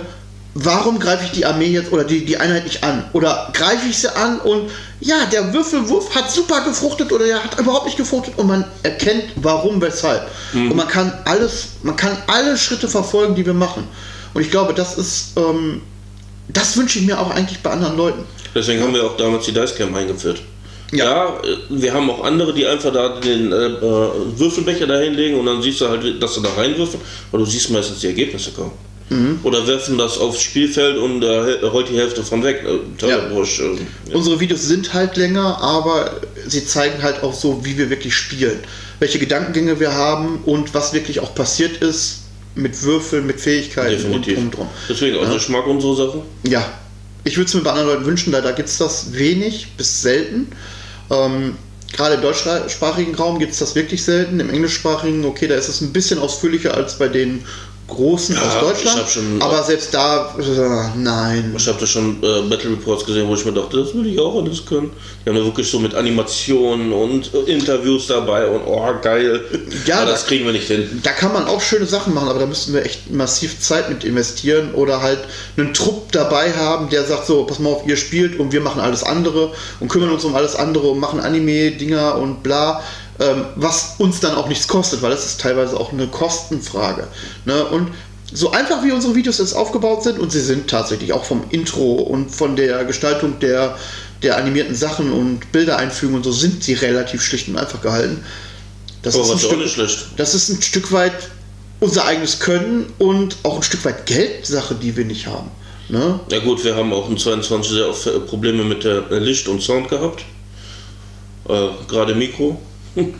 [0.54, 3.04] warum greife ich die Armee jetzt oder die, die Einheit nicht an?
[3.14, 7.58] Oder greife ich sie an und ja, der Würfelwurf hat super gefruchtet oder der hat
[7.58, 10.30] überhaupt nicht gefruchtet und man erkennt warum, weshalb.
[10.52, 13.88] Und man kann alles, man kann alle Schritte verfolgen, die wir machen.
[14.34, 15.82] Und ich glaube, das ist ähm,
[16.48, 18.24] das wünsche ich mir auch eigentlich bei anderen Leuten.
[18.54, 20.42] Deswegen haben wir auch damals die Dicecam eingeführt.
[20.94, 21.40] Ja.
[21.42, 23.80] äh, wir haben auch andere, die einfach da den äh, äh,
[24.36, 27.70] Würfelbecher da hinlegen und dann siehst du halt, dass sie da reinwürfeln, aber du siehst
[27.70, 28.72] meistens die Ergebnisse kaum.
[29.10, 29.40] Mhm.
[29.42, 32.64] Oder werfen das aufs Spielfeld und äh, rollt die Hälfte von weg.
[32.64, 33.28] Äh, ja.
[33.28, 33.74] Bursch, äh,
[34.08, 34.14] ja.
[34.14, 38.58] Unsere Videos sind halt länger, aber sie zeigen halt auch so, wie wir wirklich spielen.
[39.00, 42.20] Welche Gedankengänge wir haben und was wirklich auch passiert ist
[42.54, 44.38] mit Würfeln, mit Fähigkeiten Definitiv.
[44.38, 44.68] und drum.
[44.88, 45.38] Deswegen, also ja.
[45.38, 46.22] ich mag unsere Sachen.
[46.46, 46.64] Ja.
[47.24, 50.48] Ich würde es mir bei anderen Leuten wünschen, leider gibt es das wenig bis selten.
[51.10, 51.56] Ähm,
[51.92, 54.40] Gerade im deutschsprachigen Raum gibt es das wirklich selten.
[54.40, 57.44] Im englischsprachigen, okay, da ist es ein bisschen ausführlicher als bei den
[57.94, 59.08] Großen ja, aus Deutschland.
[59.08, 61.54] Schon, aber selbst da, äh, nein.
[61.56, 64.18] Ich habe da schon äh, Battle Reports gesehen, wo ich mir dachte, das würde ich
[64.18, 64.90] auch alles können.
[65.24, 69.44] Die haben ja wirklich so mit Animationen und äh, Interviews dabei und oh, geil.
[69.86, 71.00] Ja, aber das da, kriegen wir nicht hin.
[71.02, 74.04] Da kann man auch schöne Sachen machen, aber da müssten wir echt massiv Zeit mit
[74.04, 75.20] investieren oder halt
[75.56, 78.80] einen Trupp dabei haben, der sagt so, pass mal auf, ihr spielt und wir machen
[78.80, 82.82] alles andere und kümmern uns um alles andere und machen Anime-Dinger und bla
[83.20, 87.06] ähm, was uns dann auch nichts kostet, weil das ist teilweise auch eine Kostenfrage.
[87.44, 87.64] Ne?
[87.66, 87.90] Und
[88.32, 91.94] so einfach wie unsere Videos jetzt aufgebaut sind, und sie sind tatsächlich auch vom Intro
[91.94, 93.76] und von der Gestaltung der,
[94.22, 98.24] der animierten Sachen und Bildereinfügung und so, sind sie relativ schlicht und einfach gehalten.
[99.02, 101.12] Das, ist ein, Stück, das ist ein Stück weit
[101.78, 105.50] unser eigenes Können und auch ein Stück weit Geldsache, die wir nicht haben.
[105.88, 106.18] Ne?
[106.30, 109.88] Ja gut, wir haben auch in 22 sehr oft Probleme mit der Licht und Sound
[109.90, 110.24] gehabt.
[111.48, 112.58] Äh, Gerade Mikro.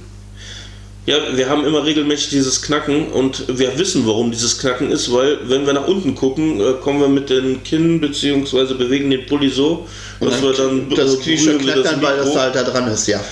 [1.07, 5.39] Ja, wir haben immer regelmäßig dieses Knacken und wir wissen, warum dieses Knacken ist, weil
[5.51, 8.73] wenn wir nach unten gucken, äh, kommen wir mit den Kinn bzw.
[8.73, 9.87] bewegen den Pulli so,
[10.21, 13.23] dass wir dann das T-Shirt klettern, weil das halt da dran ist, ja.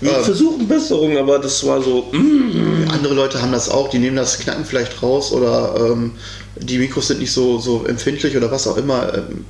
[0.00, 2.08] Wir ähm, versuchen Besserung, aber das war so.
[2.12, 2.88] Mm.
[2.88, 6.12] Andere Leute haben das auch, die nehmen das Knacken vielleicht raus oder ähm,
[6.56, 9.12] die Mikros sind nicht so, so empfindlich oder was auch immer.
[9.14, 9.44] Ähm,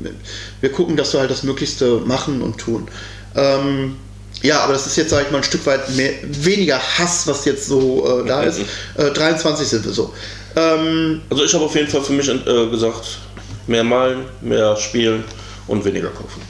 [0.63, 2.89] wir gucken, dass wir halt das Möglichste machen und tun.
[3.37, 3.97] Ähm,
[4.43, 7.45] ja, aber das ist jetzt, sage ich mal, ein Stück weit mehr, weniger Hass, was
[7.45, 8.61] jetzt so äh, da ist.
[8.97, 10.13] Äh, 23 sind wir so.
[10.57, 13.19] Ähm, also ich habe auf jeden Fall für mich äh, gesagt,
[13.67, 15.25] mehr malen, mehr spielen
[15.67, 16.41] und weniger kaufen.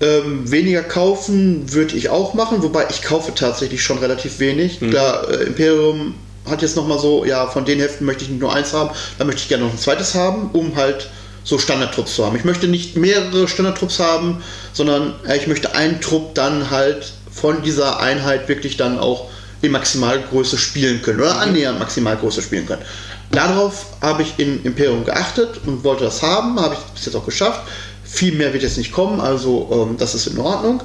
[0.00, 4.80] Ähm, weniger kaufen würde ich auch machen, wobei ich kaufe tatsächlich schon relativ wenig.
[4.80, 4.90] Mhm.
[4.90, 6.14] Klar, äh, Imperium
[6.48, 9.24] hat jetzt nochmal so, ja, von den Heften möchte ich nicht nur eins haben, da
[9.24, 11.08] möchte ich gerne noch ein zweites haben, um halt
[11.44, 12.36] so Standardtrupps zu haben.
[12.36, 17.62] Ich möchte nicht mehrere Standardtrupps haben, sondern äh, ich möchte einen Trupp dann halt von
[17.62, 19.30] dieser Einheit wirklich dann auch
[19.62, 22.82] in Maximalgröße spielen können oder annähernd Maximalgröße spielen können.
[23.30, 27.24] Darauf habe ich in Imperium geachtet und wollte das haben, habe ich bis jetzt auch
[27.24, 27.62] geschafft.
[28.04, 30.82] Viel mehr wird jetzt nicht kommen, also ähm, das ist in Ordnung.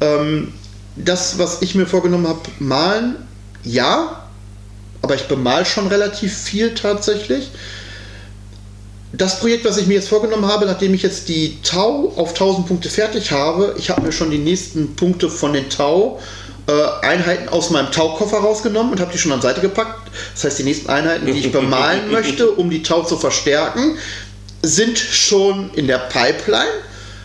[0.00, 0.52] Ähm,
[0.96, 3.16] das, was ich mir vorgenommen habe, malen,
[3.62, 4.24] ja,
[5.02, 7.50] aber ich bemal schon relativ viel tatsächlich
[9.12, 12.66] das Projekt, was ich mir jetzt vorgenommen habe, nachdem ich jetzt die Tau auf 1000
[12.66, 16.20] Punkte fertig habe, ich habe mir schon die nächsten Punkte von den Tau
[16.66, 20.10] äh, Einheiten aus meinem Tau-Koffer rausgenommen und habe die schon an Seite gepackt.
[20.34, 23.96] Das heißt, die nächsten Einheiten, die ich bemalen möchte, um die Tau zu verstärken,
[24.62, 26.64] sind schon in der Pipeline.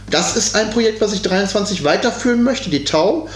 [0.09, 3.27] Das ist ein Projekt, was ich 23 weiterführen möchte, die Tau.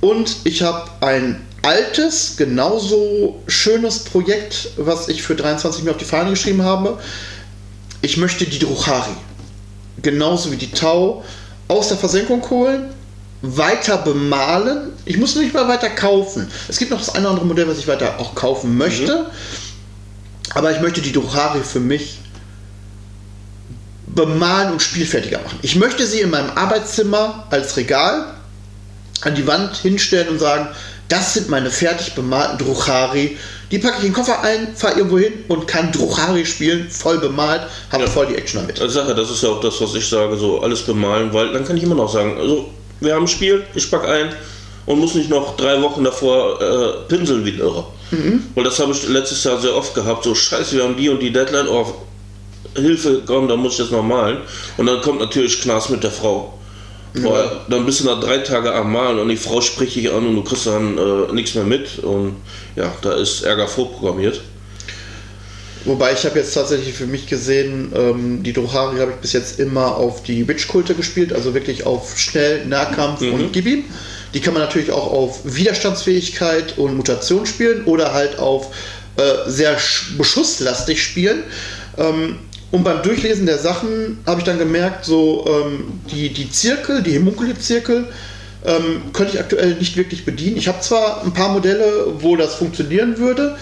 [0.00, 6.04] Und ich habe ein altes, genauso schönes Projekt, was ich für 23 mir auf die
[6.04, 6.98] Fahne geschrieben habe
[8.00, 9.14] ich möchte die Druchari,
[10.02, 11.24] genauso wie die Tau,
[11.68, 12.90] aus der Versenkung holen,
[13.42, 14.92] weiter bemalen.
[15.04, 16.48] Ich muss nicht mal weiter kaufen.
[16.68, 19.14] Es gibt noch das eine oder andere Modell, was ich weiter auch kaufen möchte.
[19.14, 19.26] Mhm.
[20.54, 22.18] Aber ich möchte die Druchari für mich
[24.06, 25.58] bemalen und spielfertiger machen.
[25.62, 28.34] Ich möchte sie in meinem Arbeitszimmer als Regal
[29.20, 30.68] an die Wand hinstellen und sagen,
[31.08, 33.36] das sind meine fertig bemalten Druchari
[33.70, 37.18] die packe ich in den Koffer ein, fahre irgendwo hin und kann Druchari spielen, voll
[37.18, 38.08] bemalt, habe ja.
[38.08, 38.80] voll die Action damit.
[38.80, 41.64] Also Sache, das ist ja auch das, was ich sage, so alles bemalen, weil dann
[41.64, 44.34] kann ich immer noch sagen, also wir haben ein Spiel, ich packe ein
[44.86, 47.86] und muss nicht noch drei Wochen davor äh, pinseln wie ein Irrer.
[48.10, 48.44] Mhm.
[48.54, 51.20] Weil das habe ich letztes Jahr sehr oft gehabt, so scheiße, wir haben die und
[51.20, 51.94] die Deadline, oh,
[52.74, 54.38] Hilfe, komm, da muss ich jetzt noch malen.
[54.76, 56.57] Und dann kommt natürlich Knas mit der Frau.
[57.22, 60.26] Boah, dann bist du nach drei Tagen am Malen und die Frau spricht dich an
[60.26, 62.36] und du kriegst dann äh, nichts mehr mit und
[62.76, 64.40] ja, da ist Ärger vorprogrammiert.
[65.84, 69.58] Wobei ich habe jetzt tatsächlich für mich gesehen, ähm, die Drohari habe ich bis jetzt
[69.58, 73.34] immer auf die Witch-Kulte gespielt, also wirklich auf schnell, Nahkampf mhm.
[73.34, 73.84] und Gib
[74.34, 78.74] Die kann man natürlich auch auf Widerstandsfähigkeit und Mutation spielen oder halt auf
[79.16, 79.76] äh, sehr
[80.16, 81.44] beschusslastig spielen.
[81.96, 82.38] Ähm,
[82.70, 87.12] und beim Durchlesen der Sachen habe ich dann gemerkt, so ähm, die, die Zirkel, die
[87.12, 88.06] Hemunkuli-Zirkel,
[88.64, 90.56] ähm, könnte ich aktuell nicht wirklich bedienen.
[90.56, 93.56] Ich habe zwar ein paar Modelle, wo das funktionieren würde.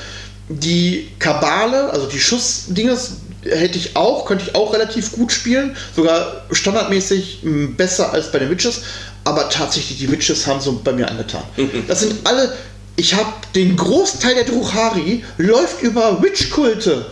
[0.48, 5.76] Die Kabale, also die Schussdinges, hätte ich auch, könnte ich auch relativ gut spielen.
[5.94, 8.82] Sogar standardmäßig mh, besser als bei den Witches.
[9.22, 11.42] Aber tatsächlich, die Witches haben so bei mir angetan.
[11.88, 12.52] Das sind alle.
[12.96, 17.06] Ich habe den Großteil der Druchari läuft über Witch-Kulte.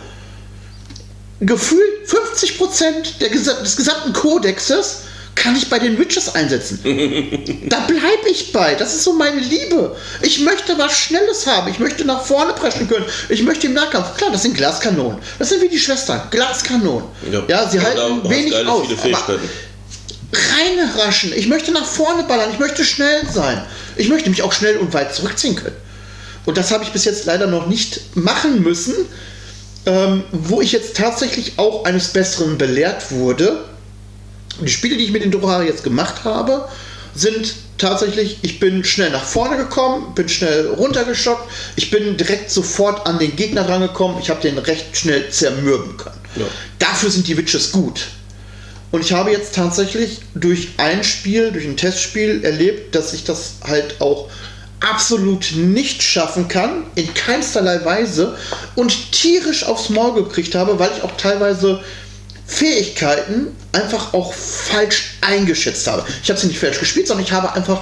[1.41, 5.01] Gefühlt 50% der, gesa- des gesamten Kodexes
[5.35, 6.79] kann ich bei den Witches einsetzen.
[7.69, 8.75] da bleibe ich bei.
[8.75, 9.95] Das ist so meine Liebe.
[10.21, 11.69] Ich möchte was Schnelles haben.
[11.69, 13.05] Ich möchte nach vorne preschen können.
[13.27, 14.15] Ich möchte im Nahkampf.
[14.15, 15.17] Klar, das sind Glaskanonen.
[15.37, 16.21] Das sind wie die Schwestern.
[16.31, 17.05] Glaskanonen.
[17.49, 18.87] Ja, sie Aber halten da hast wenig geile aus.
[20.57, 21.33] reinraschen.
[21.35, 22.49] Ich möchte nach vorne ballern.
[22.53, 23.61] Ich möchte schnell sein.
[23.97, 25.75] Ich möchte mich auch schnell und weit zurückziehen können.
[26.45, 28.93] Und das habe ich bis jetzt leider noch nicht machen müssen,
[29.85, 33.65] ähm, wo ich jetzt tatsächlich auch eines Besseren belehrt wurde.
[34.61, 36.67] Die Spiele, die ich mit den Dorari jetzt gemacht habe,
[37.13, 43.05] sind tatsächlich, ich bin schnell nach vorne gekommen, bin schnell runtergeschockt, ich bin direkt sofort
[43.05, 46.19] an den Gegner rangekommen, ich habe den recht schnell zermürben können.
[46.35, 46.45] Ja.
[46.79, 48.07] Dafür sind die Witches gut.
[48.91, 53.55] Und ich habe jetzt tatsächlich durch ein Spiel, durch ein Testspiel erlebt, dass ich das
[53.61, 54.29] halt auch
[54.79, 58.37] absolut nicht schaffen kann, in keinsterlei Weise
[58.75, 61.81] und tierisch aufs Maul gekriegt habe, weil ich auch teilweise
[62.45, 66.05] Fähigkeiten einfach auch falsch eingeschätzt habe.
[66.23, 67.81] Ich habe sie nicht falsch gespielt, sondern ich habe einfach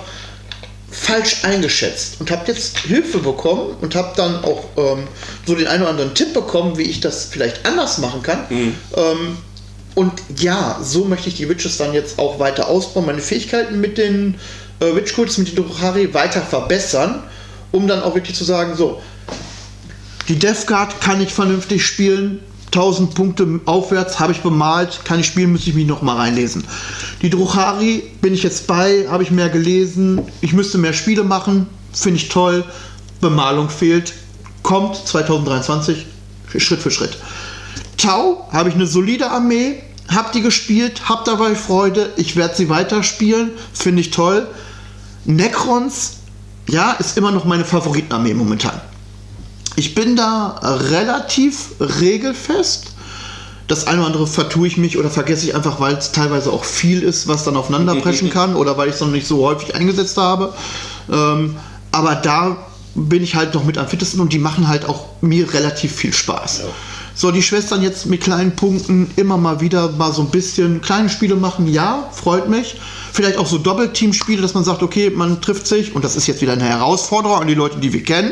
[0.89, 5.07] falsch eingeschätzt und habe jetzt Hilfe bekommen und habe dann auch ähm,
[5.45, 8.45] so den einen oder anderen Tipp bekommen, wie ich das vielleicht anders machen kann.
[8.95, 9.37] Ähm,
[9.95, 13.97] und ja, so möchte ich die Witches dann jetzt auch weiter ausbauen, meine Fähigkeiten mit
[13.97, 14.39] den
[14.79, 17.23] äh, Witch Codes, mit den Dohari weiter verbessern,
[17.71, 19.01] um dann auch wirklich zu sagen, so,
[20.27, 22.39] die Death Guard kann ich vernünftig spielen.
[22.67, 26.63] 1000 Punkte aufwärts habe ich bemalt, kann ich spielen, müsste ich mich noch mal reinlesen.
[27.21, 30.21] Die Druchari bin ich jetzt bei, habe ich mehr gelesen.
[30.41, 32.63] Ich müsste mehr Spiele machen, finde ich toll.
[33.21, 34.13] Bemalung fehlt,
[34.63, 36.05] kommt 2023
[36.57, 37.17] Schritt für Schritt.
[37.97, 42.11] Tau habe ich eine solide Armee, habe die gespielt, habe dabei Freude.
[42.17, 44.47] Ich werde sie weiterspielen, finde ich toll.
[45.25, 46.17] Necrons,
[46.67, 48.79] ja, ist immer noch meine Favoritenarmee momentan.
[49.75, 52.87] Ich bin da relativ regelfest.
[53.67, 56.65] Das eine oder andere vertue ich mich oder vergesse ich einfach, weil es teilweise auch
[56.65, 59.73] viel ist, was dann aufeinander preschen kann oder weil ich es noch nicht so häufig
[59.75, 60.53] eingesetzt habe.
[61.11, 61.55] Ähm,
[61.91, 62.57] aber da
[62.95, 66.13] bin ich halt noch mit am fittesten und die machen halt auch mir relativ viel
[66.13, 66.63] Spaß.
[67.15, 71.09] So, die Schwestern jetzt mit kleinen Punkten immer mal wieder mal so ein bisschen kleine
[71.09, 72.77] Spiele machen, ja, freut mich.
[73.11, 76.41] Vielleicht auch so Doppelteam-Spiele, dass man sagt, okay, man trifft sich und das ist jetzt
[76.41, 78.31] wieder eine Herausforderung an die Leute, die wir kennen.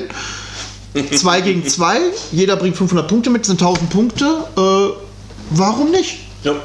[1.15, 1.99] Zwei gegen zwei,
[2.31, 4.25] jeder bringt 500 Punkte mit, sind 1000 Punkte.
[4.57, 4.93] Äh,
[5.51, 6.19] warum nicht?
[6.43, 6.55] Ja.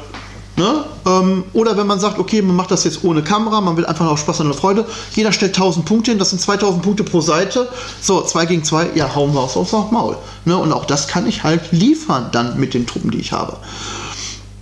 [0.57, 0.83] Ne?
[1.05, 4.05] Ähm, oder wenn man sagt, okay, man macht das jetzt ohne Kamera, man will einfach
[4.05, 4.85] noch Spaß und Freude.
[5.15, 7.69] Jeder stellt 1000 Punkte hin, das sind 2000 Punkte pro Seite.
[8.01, 10.17] So, zwei gegen zwei, ja, hauen wir aufs, aufs Maul.
[10.45, 10.57] Ne?
[10.57, 13.57] Und auch das kann ich halt liefern dann mit den Truppen, die ich habe.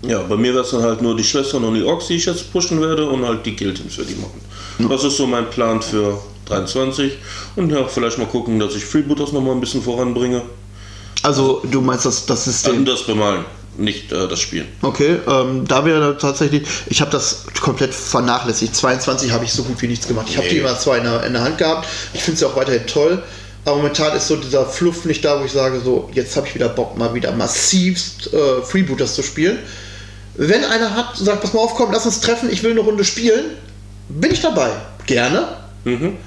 [0.06, 2.26] Ja, bei mir wäre es dann halt nur die Schwestern und die Orks, die ich
[2.26, 4.90] jetzt pushen werde und halt die Guild-Teams für die machen.
[4.90, 7.14] Das ist so mein Plan für 23
[7.56, 10.42] und ja, vielleicht mal gucken, dass ich Freebooters noch mal ein bisschen voranbringe.
[11.24, 12.86] Also, du meinst das, das System.
[12.86, 13.46] Das bemalen,
[13.78, 14.68] nicht äh, das Spielen.
[14.82, 18.76] Okay, ähm, da wäre tatsächlich, ich habe das komplett vernachlässigt.
[18.76, 20.28] 22 habe ich so gut wie nichts gemacht.
[20.30, 20.62] Ich habe die Nee.
[20.62, 21.88] immer zwar in der, in der Hand gehabt.
[22.14, 23.24] Ich finde sie auch weiterhin toll.
[23.66, 26.54] Aber momentan ist so dieser Fluff nicht da, wo ich sage, so, jetzt habe ich
[26.54, 29.58] wieder Bock, mal wieder massivst äh, Freebooters zu spielen.
[30.36, 33.04] Wenn einer hat, sagt, pass mal auf, komm, lass uns treffen, ich will eine Runde
[33.04, 33.46] spielen,
[34.10, 34.70] bin ich dabei.
[35.08, 35.48] Gerne.
[35.84, 36.18] Mhm.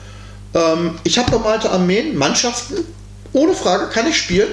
[0.54, 2.84] Ähm, ich habe bemalte Armeen, Mannschaften,
[3.32, 4.48] ohne Frage, kann ich spielen.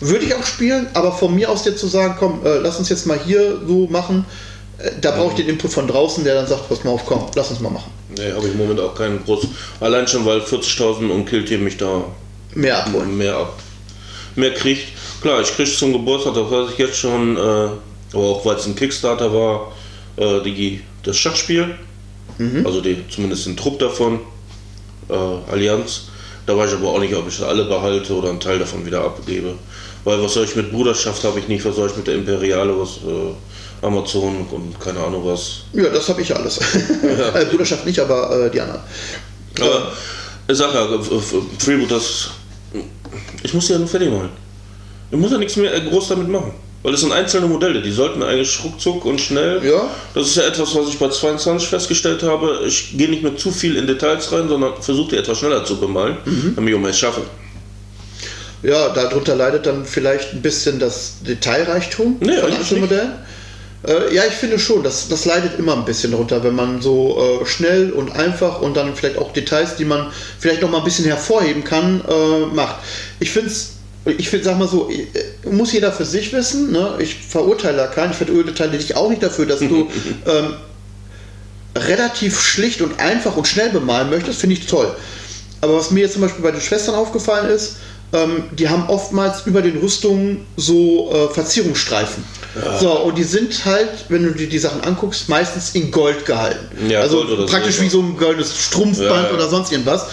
[0.00, 2.88] Würde ich auch spielen, aber von mir aus jetzt zu sagen, komm, äh, lass uns
[2.88, 4.26] jetzt mal hier so machen,
[4.78, 7.26] äh, da brauche ich den Input von draußen, der dann sagt, pass mal auf, komm,
[7.34, 7.90] lass uns mal machen.
[8.16, 9.46] Nee, habe ich im Moment auch keinen groß.
[9.80, 12.04] Allein schon, weil 40.000 und Killteam mich da
[12.54, 13.16] Mehr abholen.
[13.16, 13.58] mehr ab.
[14.34, 14.88] Mehr kriegt.
[15.22, 18.66] Klar, ich kriege zum Geburtstag, das weiß ich jetzt schon, äh, aber auch weil es
[18.66, 19.72] ein Kickstarter war,
[20.16, 21.74] äh, die, das Schachspiel.
[22.64, 24.20] Also die, zumindest den Trupp davon,
[25.08, 25.14] äh,
[25.50, 26.02] Allianz.
[26.44, 29.02] Da weiß ich aber auch nicht, ob ich alle behalte oder einen Teil davon wieder
[29.02, 29.54] abgebe.
[30.06, 32.72] Weil was soll ich mit Bruderschaft habe ich nicht, was soll ich mit der Imperiale,
[32.78, 35.64] was äh, Amazon und keine Ahnung was.
[35.72, 36.58] Ja, das habe ich alles.
[37.02, 38.82] äh, Bruderschaft nicht, aber äh, die anderen.
[39.60, 39.90] Aber
[40.46, 41.20] ich sag ja, äh, äh,
[41.58, 42.30] Freebooters,
[43.42, 44.28] ich muss die ja nur fertig machen.
[45.10, 46.52] Ich muss ja nichts mehr äh, groß damit machen.
[46.84, 49.60] Weil das sind einzelne Modelle, die sollten eigentlich ruckzuck und schnell.
[49.66, 49.90] Ja.
[50.14, 52.60] Das ist ja etwas, was ich bei 22 festgestellt habe.
[52.64, 55.80] Ich gehe nicht mehr zu viel in Details rein, sondern versuche die etwas schneller zu
[55.80, 56.18] bemalen,
[56.54, 57.22] damit ich auch mehr schaffe.
[58.62, 62.90] Ja, darunter leidet dann vielleicht ein bisschen das Detailreichtum Nee, von eigentlich einzelnen nicht.
[62.90, 63.12] Modellen.
[63.86, 67.40] Äh, ja, ich finde schon, das, das leidet immer ein bisschen darunter, wenn man so
[67.42, 70.84] äh, schnell und einfach und dann vielleicht auch Details, die man vielleicht noch mal ein
[70.84, 72.76] bisschen hervorheben kann, äh, macht.
[73.20, 73.74] Ich finde es,
[74.06, 76.72] ich find, sag mal so, äh, muss jeder für sich wissen.
[76.72, 76.94] Ne?
[76.98, 79.88] Ich verurteile da keinen, ich verurteile dich auch nicht dafür, dass du
[80.26, 80.54] ähm,
[81.76, 84.94] relativ schlicht und einfach und schnell bemalen möchtest, finde ich toll.
[85.60, 87.76] Aber was mir jetzt zum Beispiel bei den Schwestern aufgefallen ist,
[88.12, 92.24] ähm, die haben oftmals über den Rüstungen so äh, Verzierungsstreifen.
[92.54, 92.78] Ja.
[92.78, 96.88] So, und die sind halt, wenn du dir die Sachen anguckst, meistens in Gold gehalten.
[96.88, 97.86] Ja, also Gold praktisch Silber.
[97.86, 100.06] wie so ein goldenes Strumpfband ja, oder sonst irgendwas.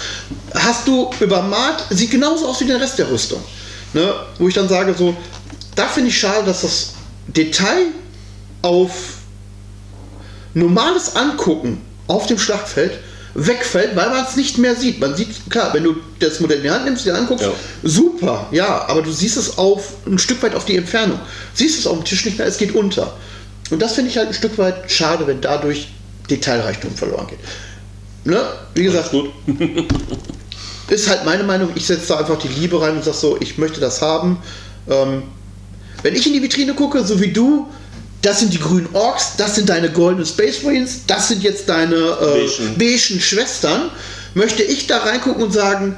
[0.53, 3.41] Hast du übermalt, sieht genauso aus wie der Rest der Rüstung.
[3.93, 4.13] Ne?
[4.39, 5.15] Wo ich dann sage, so,
[5.75, 6.93] da finde ich schade, dass das
[7.27, 7.85] Detail
[8.61, 8.91] auf
[10.53, 12.99] normales Angucken auf dem Schlachtfeld
[13.35, 14.99] wegfällt, weil man es nicht mehr sieht.
[14.99, 17.51] Man sieht, klar, wenn du das Modell in die Hand nimmst, dir anguckst, ja.
[17.81, 21.19] super, ja, aber du siehst es auf ein Stück weit auf die Entfernung.
[21.53, 23.13] Siehst es auf dem Tisch nicht mehr, es geht unter.
[23.71, 25.87] Und das finde ich halt ein Stück weit schade, wenn dadurch
[26.29, 27.39] Detailreichtum verloren geht.
[28.25, 28.41] Ne?
[28.75, 29.31] Wie gesagt, gut.
[30.89, 33.57] ist halt meine Meinung, ich setze da einfach die Liebe rein und sage so, ich
[33.57, 34.37] möchte das haben.
[34.89, 35.23] Ähm,
[36.03, 37.67] wenn ich in die Vitrine gucke, so wie du,
[38.23, 41.95] das sind die grünen Orks, das sind deine goldenen Space Marines, das sind jetzt deine
[41.95, 43.91] äh, beigen Schwestern,
[44.33, 45.95] möchte ich da reingucken und sagen,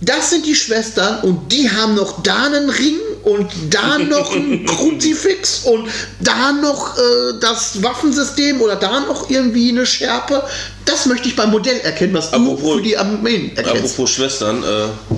[0.00, 4.64] das sind die Schwestern und die haben noch da einen Ring und da noch ein
[4.66, 5.88] Kruzifix und
[6.20, 7.00] da noch äh,
[7.40, 10.44] das Waffensystem oder da noch irgendwie eine Schärpe.
[10.84, 13.82] Das möchte ich beim Modell erkennen, was apropos, du für die Armeen erkennst.
[13.82, 15.16] Apropos Schwestern, äh,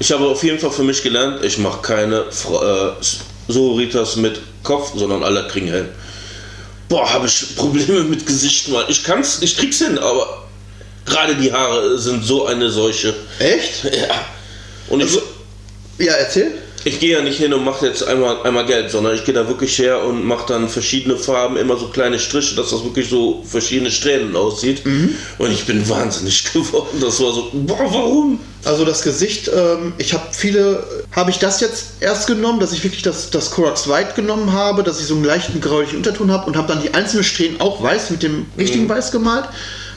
[0.00, 3.04] ich habe auf jeden Fall für mich gelernt, ich mache keine äh,
[3.48, 5.88] Sororitas mit Kopf, sondern alle kriegen Helm.
[6.88, 8.84] Boah, habe ich Probleme mit Gesicht mal.
[8.88, 10.46] Ich kann's, ich krieg's hin, aber
[11.04, 13.14] gerade die Haare sind so eine Seuche.
[13.38, 13.84] Echt?
[13.84, 14.24] Ja.
[14.88, 15.20] Und also,
[15.98, 16.54] ich, ja, erzähl
[16.86, 19.48] ich gehe ja nicht hin und mache jetzt einmal, einmal gelb, sondern ich gehe da
[19.48, 23.42] wirklich her und mache dann verschiedene Farben, immer so kleine Striche, dass das wirklich so
[23.44, 24.86] verschiedene Strähnen aussieht.
[24.86, 25.16] Mhm.
[25.38, 27.00] Und ich bin wahnsinnig geworden.
[27.00, 28.38] Das war so, boah, warum?
[28.62, 32.84] Also das Gesicht, ähm, ich habe viele, habe ich das jetzt erst genommen, dass ich
[32.84, 36.46] wirklich das, das Corax White genommen habe, dass ich so einen leichten gräulichen Unterton habe
[36.46, 38.90] und habe dann die einzelnen Strähnen auch weiß mit dem richtigen mhm.
[38.90, 39.46] Weiß gemalt.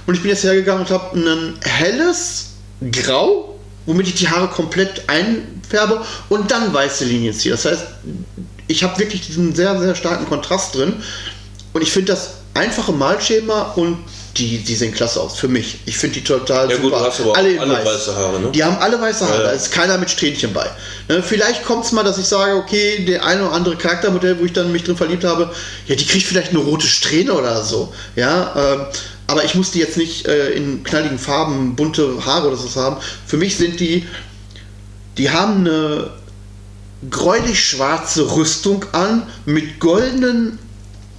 [0.07, 2.47] Und ich bin jetzt hergegangen und habe ein helles
[2.91, 7.53] Grau, womit ich die Haare komplett ein färbe und dann weiße Linien ziehe.
[7.53, 7.83] Das heißt,
[8.67, 10.93] ich habe wirklich diesen sehr, sehr starken Kontrast drin
[11.73, 13.97] und ich finde das einfache Malschema und
[14.37, 15.79] die, die sehen klasse aus, für mich.
[15.85, 16.89] Ich finde die total ja, super.
[16.89, 17.85] Gut, du hast aber alle, alle weiß.
[17.85, 18.51] weiße Haare, ne?
[18.51, 19.49] Die haben alle weiße Haare, ja, ja.
[19.49, 20.69] da ist keiner mit Strähnchen bei.
[21.07, 24.45] Ne, vielleicht kommt es mal, dass ich sage, okay, der eine oder andere Charaktermodell, wo
[24.45, 25.51] ich dann mich drin verliebt habe,
[25.87, 27.93] ja, die kriegt vielleicht eine rote Strähne oder so.
[28.15, 28.85] Ja, ähm,
[29.29, 32.97] aber ich muss die jetzt nicht äh, in knalligen Farben, bunte Haare oder so haben.
[33.25, 34.05] Für mich sind die
[35.19, 36.11] die haben eine
[37.09, 40.57] gräulich-schwarze Rüstung an mit goldenen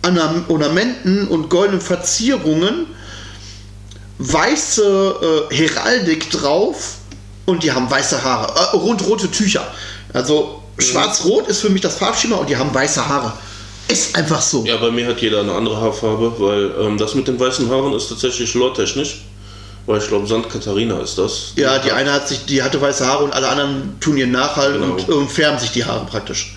[0.03, 2.87] Ornamenten und goldenen Verzierungen,
[4.18, 6.96] weiße äh, Heraldik drauf
[7.44, 9.66] und die haben weiße Haare, äh, rund rote Tücher.
[10.14, 13.35] Also schwarz-rot ist für mich das Farbschema und die haben weiße Haare.
[13.90, 14.64] Ist einfach so.
[14.64, 17.92] Ja, bei mir hat jeder eine andere Haarfarbe, weil ähm, das mit den weißen Haaren
[17.92, 19.22] ist tatsächlich lore-technisch.
[19.87, 20.48] Weil ich glaube, St.
[20.48, 21.53] Katharina ist das.
[21.57, 24.74] Ja, die eine hat sich, die hatte weiße Haare und alle anderen tun ihren Nachhalt
[24.74, 24.92] genau.
[24.94, 26.55] und, und, färben sich die Haare praktisch.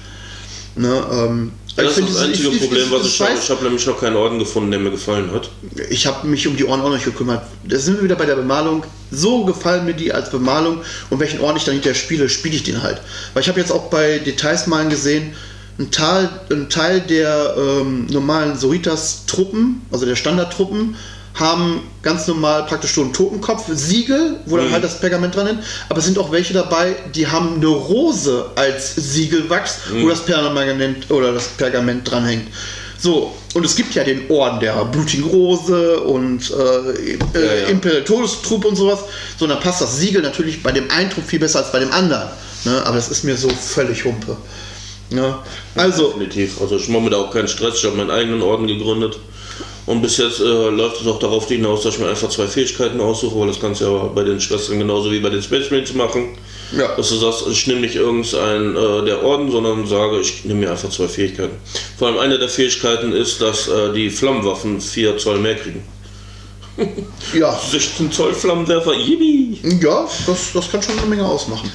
[0.76, 3.32] Ne, ähm, das ist das einzige ich, Problem, ich, was ich, habe.
[3.42, 5.50] Ich habe nämlich noch keinen Orden gefunden, der mir gefallen hat.
[5.90, 7.44] Ich habe mich um die Orden auch noch gekümmert.
[7.64, 8.84] Da sind wir wieder bei der Bemalung.
[9.10, 12.64] So gefallen mir die als Bemalung und welchen Orden ich dann hinterher spiele, spiele ich
[12.64, 13.02] den halt.
[13.34, 15.34] Weil ich habe jetzt auch bei Details malen gesehen,
[15.80, 20.96] ein Teil, ein Teil der ähm, normalen Soritas-Truppen, also der Standardtruppen,
[21.34, 24.74] haben ganz normal praktisch so einen Totenkopf, Siegel, wo dann mhm.
[24.74, 25.58] halt das Pergament dran ist.
[25.90, 30.04] Aber es sind auch welche dabei, die haben eine Rose als Siegelwachs, mhm.
[30.04, 32.48] wo das Pergament oder das Pergament dranhängt.
[33.00, 37.68] So, und es gibt ja den Orden der blutigen Rose und äh, äh, ja, ja.
[37.68, 39.00] Imperial Todestrupp und sowas.
[39.38, 41.80] So, und dann passt das Siegel natürlich bei dem einen Trupp viel besser als bei
[41.80, 42.30] dem anderen.
[42.64, 42.82] Ne?
[42.86, 44.38] Aber das ist mir so völlig Humpe.
[45.14, 45.36] Ne?
[45.76, 46.60] Also, Definitiv.
[46.60, 47.76] Also ich mache mir da auch keinen Stress.
[47.78, 49.20] Ich habe meinen eigenen Orden gegründet.
[49.86, 53.02] Und bis jetzt äh, läuft es auch darauf hinaus, dass ich mir einfach zwei Fähigkeiten
[53.02, 55.94] aussuche, weil das kannst du ja bei den Schwestern genauso wie bei den Space Marines
[55.94, 56.38] machen.
[56.76, 56.96] Ja.
[56.96, 60.72] Dass du sagst, ich nehme nicht irgendeinen äh, der Orden, sondern sage, ich nehme mir
[60.72, 61.58] einfach zwei Fähigkeiten.
[62.00, 65.84] Vor allem eine der Fähigkeiten ist, dass äh, die Flammenwaffen 4 Zoll mehr kriegen.
[67.34, 67.60] ja.
[67.72, 69.60] 16 Zoll Flammenwerfer, yippie!
[69.82, 71.70] Ja, das, das kann schon eine Menge ausmachen.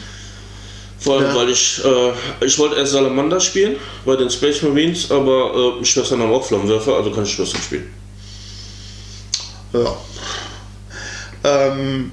[1.01, 1.35] Vor allem, ja.
[1.37, 6.21] weil ich, äh, ich wollte erst Salamander spielen bei den Space Marines, aber äh, Schwestern
[6.21, 7.95] haben auch Flammenwerfer, also kann ich Schwestern spielen.
[9.73, 9.97] Ja.
[11.45, 12.11] Ähm,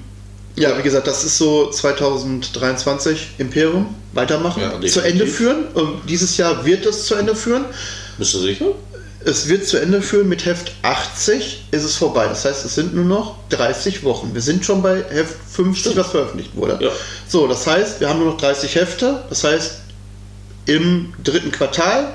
[0.54, 3.94] ja, wie gesagt, das ist so 2023 Imperium.
[4.12, 5.66] Weitermachen, ja, zu Ende führen.
[5.74, 7.66] Und dieses Jahr wird es zu Ende führen.
[8.16, 8.66] Bist du sicher?
[9.26, 12.28] Es wird zu Ende führen mit Heft 80, ist es vorbei.
[12.28, 14.32] Das heißt, es sind nur noch 30 Wochen.
[14.34, 16.78] Wir sind schon bei Heft 50, was veröffentlicht wurde.
[16.80, 16.90] Ja.
[17.26, 19.24] So, das heißt, wir haben nur noch 30 Hefte.
[19.28, 19.80] Das heißt,
[20.66, 22.12] im dritten Quartal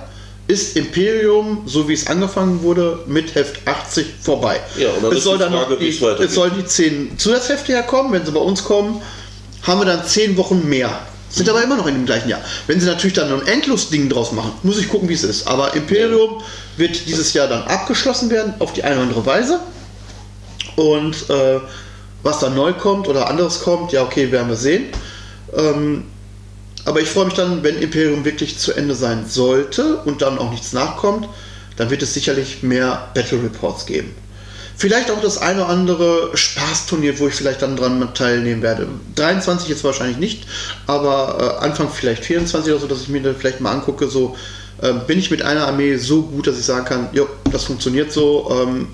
[0.47, 4.61] ist Imperium, so wie es angefangen wurde, mit Heft 80 vorbei.
[4.77, 8.13] Ja, und es soll die dann Frage, noch die, es sollen die 10 Zusatzhefte herkommen.
[8.13, 9.01] Wenn sie bei uns kommen,
[9.63, 10.97] haben wir dann 10 Wochen mehr.
[11.31, 12.41] Sind aber immer noch in dem gleichen Jahr.
[12.67, 15.47] Wenn sie natürlich dann ein endlos Ding draus machen, muss ich gucken, wie es ist.
[15.47, 16.41] Aber Imperium
[16.75, 19.59] wird dieses Jahr dann abgeschlossen werden, auf die eine oder andere Weise.
[20.75, 21.59] Und äh,
[22.23, 24.87] was dann neu kommt oder anderes kommt, ja, okay, werden wir sehen.
[25.55, 26.05] Ähm,
[26.85, 30.51] aber ich freue mich dann, wenn Imperium wirklich zu Ende sein sollte und dann auch
[30.51, 31.29] nichts nachkommt,
[31.77, 34.13] dann wird es sicherlich mehr Battle Reports geben.
[34.81, 38.87] Vielleicht auch das eine oder andere Spaßturnier, wo ich vielleicht dann dran teilnehmen werde.
[39.13, 40.47] 23 jetzt wahrscheinlich nicht,
[40.87, 44.35] aber äh, Anfang vielleicht 24 oder so, dass ich mir dann vielleicht mal angucke, so
[44.81, 48.11] äh, bin ich mit einer Armee so gut, dass ich sagen kann, jo, das funktioniert
[48.11, 48.49] so.
[48.59, 48.87] Ähm,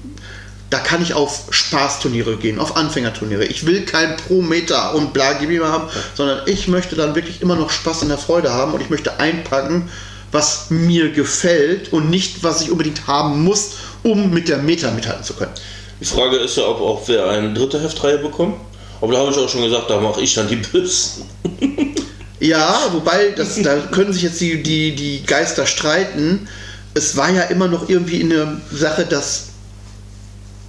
[0.69, 3.45] da kann ich auf Spaßturniere gehen, auf Anfängerturniere.
[3.45, 7.69] Ich will kein Pro-Meter und bla gib haben, sondern ich möchte dann wirklich immer noch
[7.69, 9.89] Spaß in der Freude haben und ich möchte einpacken,
[10.33, 15.23] was mir gefällt und nicht, was ich unbedingt haben muss, um mit der Meta mithalten
[15.23, 15.53] zu können.
[15.99, 18.55] Die Frage ist ja, ob auch wir eine dritte Heftreihe bekommen.
[19.01, 21.23] Aber da habe ich auch schon gesagt, da mache ich dann die Bösen.
[22.39, 26.47] Ja, wobei, das, da können sich jetzt die, die, die Geister streiten.
[26.93, 29.45] Es war ja immer noch irgendwie eine Sache, dass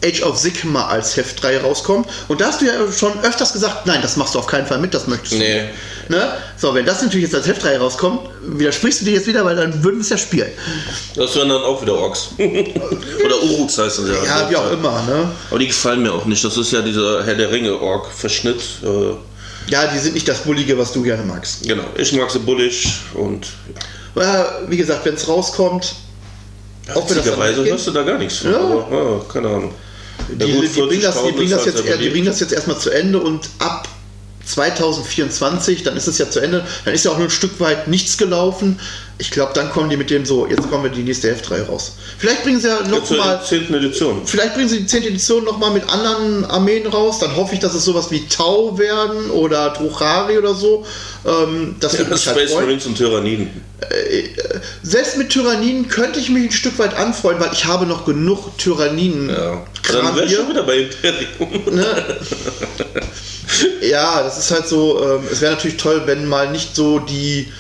[0.02, 2.08] Age of Sigma als Heftreihe rauskommt.
[2.28, 4.78] Und da hast du ja schon öfters gesagt, nein, das machst du auf keinen Fall
[4.78, 5.62] mit, das möchtest du Nee.
[5.62, 5.74] nicht.
[6.09, 6.32] Ne?
[6.56, 9.84] So, wenn das natürlich jetzt als Heftreihe rauskommt, widersprichst du dir jetzt wieder, weil dann
[9.84, 10.48] würden wir es ja spielen.
[11.14, 12.30] Das wären dann auch wieder Orks.
[12.38, 15.02] Oder Uruks heißen sie Ja, wie auch immer.
[15.02, 15.30] Ne?
[15.50, 16.42] Aber die gefallen mir auch nicht.
[16.42, 18.61] Das ist ja dieser Herr der Ringe-Ork-Verschnitt.
[18.82, 21.62] Äh, Ja, die sind nicht das Bullige, was du gerne magst.
[21.68, 21.84] genau.
[21.96, 23.46] Ich mag sie bullig und
[24.16, 25.94] Ja, wie gesagt, wenn es rauskommt,
[26.86, 28.50] ja, das witzigerweise hörst du da gar nichts von.
[28.52, 28.59] Ja.
[28.61, 29.74] Aber, ja, keine Ahnung.
[30.38, 32.40] Ja, die, die, bringen das, die, 40.000 bringen das jetzt, halt eher- die bringen das
[32.40, 33.86] jetzt erstmal zu Ende und ab
[34.49, 37.88] 2024, dann ist es ja zu Ende, dann ist ja auch nur ein Stück weit
[37.88, 38.80] nichts gelaufen.
[39.20, 41.96] Ich glaube, dann kommen die mit dem so, jetzt kommen wir die nächste Heftreihe raus.
[42.18, 43.74] Vielleicht bringen sie ja Ja, noch zur mal, 10.
[43.74, 44.22] Edition.
[44.24, 45.03] vielleicht bringen sie die 10.
[45.05, 47.18] Edition noch mal mit anderen Armeen raus.
[47.18, 50.86] Dann hoffe ich, dass es sowas wie Tau werden oder Druchari oder so.
[51.26, 52.55] Ähm, das Ja, mich halt Space.
[52.55, 53.51] Marines und Tyranniden.
[54.82, 58.57] Selbst mit Tyranniden könnte ich mich ein Stück weit anfreuen, weil ich habe noch genug
[58.59, 59.30] Tyranniden.
[59.30, 59.64] Ja.
[59.92, 61.74] Dann wäre schon wieder bei Imperium.
[61.74, 61.86] Ne?
[63.82, 67.52] ja, das ist halt so, ähm, es wäre natürlich toll, wenn mal nicht so die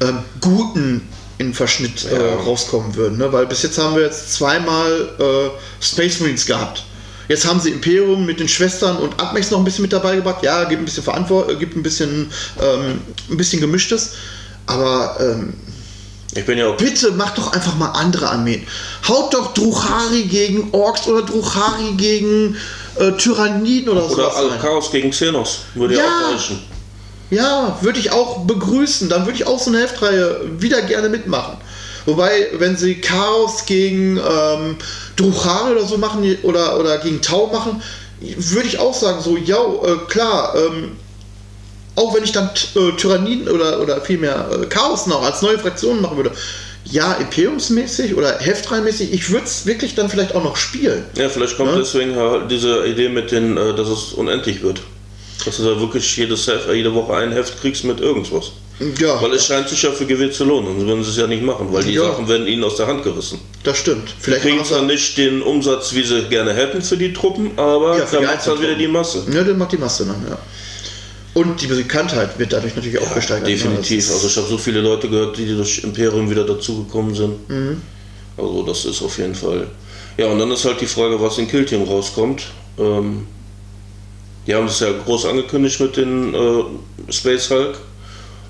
[0.00, 2.34] ähm, Guten in Verschnitt äh, Ja.
[2.36, 3.32] rauskommen würden, ne?
[3.32, 6.84] weil bis jetzt haben wir jetzt zweimal äh, Space Marines gehabt.
[7.28, 10.42] Jetzt haben sie Imperium mit den Schwestern und Admex noch ein bisschen mit dabei gebracht.
[10.42, 12.30] Ja, gibt ein bisschen Verantwortung, gibt ein bisschen,
[12.60, 14.14] ähm, ein bisschen gemischtes.
[14.66, 15.54] Aber ähm,
[16.36, 18.64] Ich bin ja auch bitte macht doch einfach mal andere Armeen.
[19.08, 22.56] Haut doch Druchari gegen Orks oder Druchari gegen
[22.96, 24.60] äh, Tyranniden oder, Oder sowas rein.
[24.60, 25.60] Chaos gegen Xenos.
[25.74, 26.06] Würde ja, Ja.
[26.06, 26.62] auch reichen.
[27.30, 29.08] Ja, würde ich auch begrüßen.
[29.08, 31.56] Dann würde ich auch so eine Heftreihe wieder gerne mitmachen.
[32.06, 34.76] Wobei, wenn sie Chaos gegen ähm,
[35.16, 37.82] Druchari oder so machen oder, oder gegen Tau machen,
[38.20, 40.96] würde ich auch sagen, so, ja, äh, klar, ähm,
[42.00, 46.00] auch wenn ich dann äh, Tyranniden oder, oder vielmehr äh, Chaos noch als neue Fraktion
[46.00, 46.32] machen würde,
[46.84, 51.04] ja, Imperiumsmäßig oder Heftreihenmäßig, ich würde es wirklich dann vielleicht auch noch spielen.
[51.16, 51.78] Ja, vielleicht kommt Ja.
[51.78, 54.80] deswegen halt diese Idee mit den, äh, dass es unendlich wird.
[55.44, 58.52] Dass du da wirklich jedes Heft, äh, jede Woche ein Heft kriegst mit irgendwas.
[58.98, 61.26] Ja, Weil es scheint sich ja für GW zu lohnen, sonst würden sie es ja
[61.26, 62.04] nicht machen, weil die Ja.
[62.04, 63.38] Sachen werden ihnen aus der Hand gerissen.
[63.62, 64.14] das stimmt.
[64.18, 67.98] Vielleicht kriegen zwar sie- nicht den Umsatz, wie sie gerne hätten für die Truppen, aber
[67.98, 69.22] Ja, für da die macht halt wieder die Masse.
[69.30, 70.38] Ja, dann macht die Masse dann, ja.
[71.34, 73.48] Und die Bekanntheit wird dadurch natürlich auch gesteigert.
[73.48, 73.54] ne?
[73.54, 74.10] Definitiv.
[74.10, 77.48] Also ich habe so viele Leute gehört, die durch Imperium wieder dazugekommen sind.
[77.48, 77.82] Mhm.
[78.36, 79.68] Also das ist auf jeden Fall.
[80.16, 82.46] Ja, und dann ist halt die Frage, was in Killteam rauskommt.
[82.78, 83.26] Ähm,
[84.46, 87.78] die haben das ja groß angekündigt mit den äh, Space Hulk.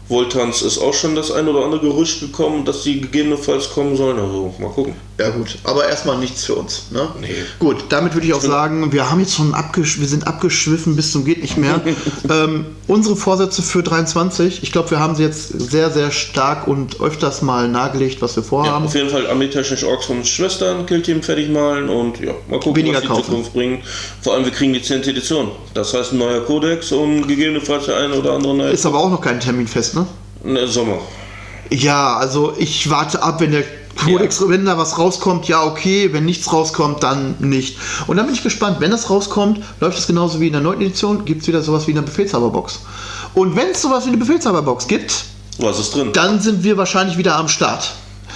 [0.09, 4.19] Voltans ist auch schon das ein oder andere Gerücht gekommen, dass die gegebenenfalls kommen sollen.
[4.19, 4.95] Also mal gucken.
[5.21, 6.87] Ja gut, aber erstmal nichts für uns.
[6.91, 7.09] Ne?
[7.21, 7.29] Nee.
[7.59, 11.13] Gut, damit würde ich auch sagen, wir haben jetzt schon abgesch wir sind abgeschwiffen bis
[11.13, 11.81] zum geht nicht mehr.
[12.31, 17.01] ähm, unsere Vorsätze für 23, ich glaube, wir haben sie jetzt sehr, sehr stark und
[17.01, 18.87] öfters mal nahegelegt, was wir Ja, vorhaben.
[18.87, 22.95] auf jeden Fall armeetechnisch Orks von Schwestern, Killteam fertig malen und ja, mal gucken, Weniger
[22.97, 23.25] was die kaufen.
[23.25, 23.85] Zukunft bringt.
[24.23, 25.03] Vor allem, wir kriegen die 10.
[25.03, 25.51] Edition.
[25.75, 29.11] Das heißt, ein neuer Kodex und gegebenenfalls der eine oder andere neue Ist aber auch
[29.11, 30.07] noch kein Termin fest, ne?
[30.45, 30.99] ne, Sommer.
[31.71, 33.63] Ja, also ich warte ab, wenn der
[33.97, 37.77] Codex, wenn da was rauskommt, ja okay, wenn nichts rauskommt, dann nicht.
[38.07, 40.81] Und dann bin ich gespannt, wenn das rauskommt, läuft es genauso wie in der 9.
[40.81, 42.81] Edition, gibt es wieder sowas wie eine Befehlshaberbox.
[43.35, 45.25] Und wenn es sowas wie eine Befehlshaberbox gibt,
[45.59, 46.11] Was ist drin?
[46.13, 47.93] dann sind wir wahrscheinlich wieder am Start.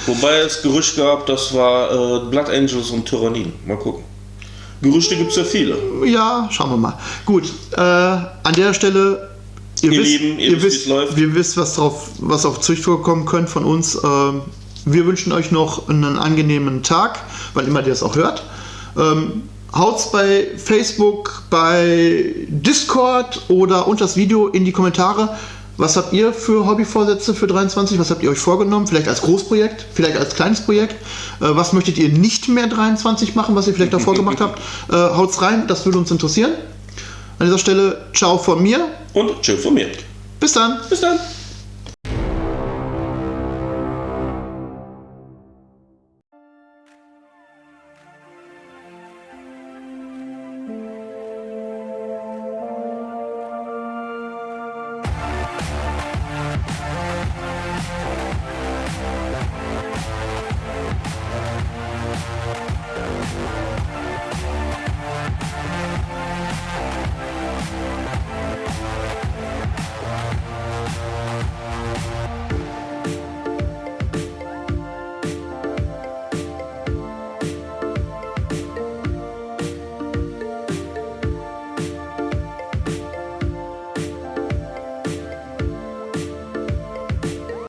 [0.06, 3.52] Wobei es Gerücht gab, das war äh, Blood Angels und Tyrannien.
[3.66, 4.04] Mal gucken.
[4.82, 5.78] Gerüchte gibt es ja viele.
[6.04, 6.98] Ja, schauen wir mal.
[7.24, 9.30] Gut, äh, an der Stelle,
[9.80, 13.02] Ihr, Ihr wisst, Lieben, ihr ihr wisst, wisst, wir wisst, was drauf, was auf Züchtung
[13.02, 13.98] kommen könnt von uns.
[14.02, 14.42] Ähm,
[14.84, 17.20] wir wünschen euch noch einen angenehmen Tag,
[17.54, 18.42] wann immer ihr das auch hört.
[18.98, 19.42] Ähm,
[19.74, 25.36] haut's bei Facebook, bei Discord oder unter das Video in die Kommentare.
[25.76, 27.98] Was habt ihr für Hobbyvorsätze für 23?
[27.98, 28.86] Was habt ihr euch vorgenommen?
[28.86, 30.94] Vielleicht als Großprojekt, vielleicht als kleines Projekt.
[30.94, 30.98] Äh,
[31.40, 34.60] was möchtet ihr nicht mehr 23 machen, was ihr vielleicht davor gemacht habt?
[34.90, 36.52] Äh, haut's rein, das würde uns interessieren.
[37.38, 38.86] An dieser Stelle, ciao von mir.
[39.12, 39.88] Und tschüss von mir.
[40.38, 40.78] Bis dann.
[40.88, 41.18] Bis dann.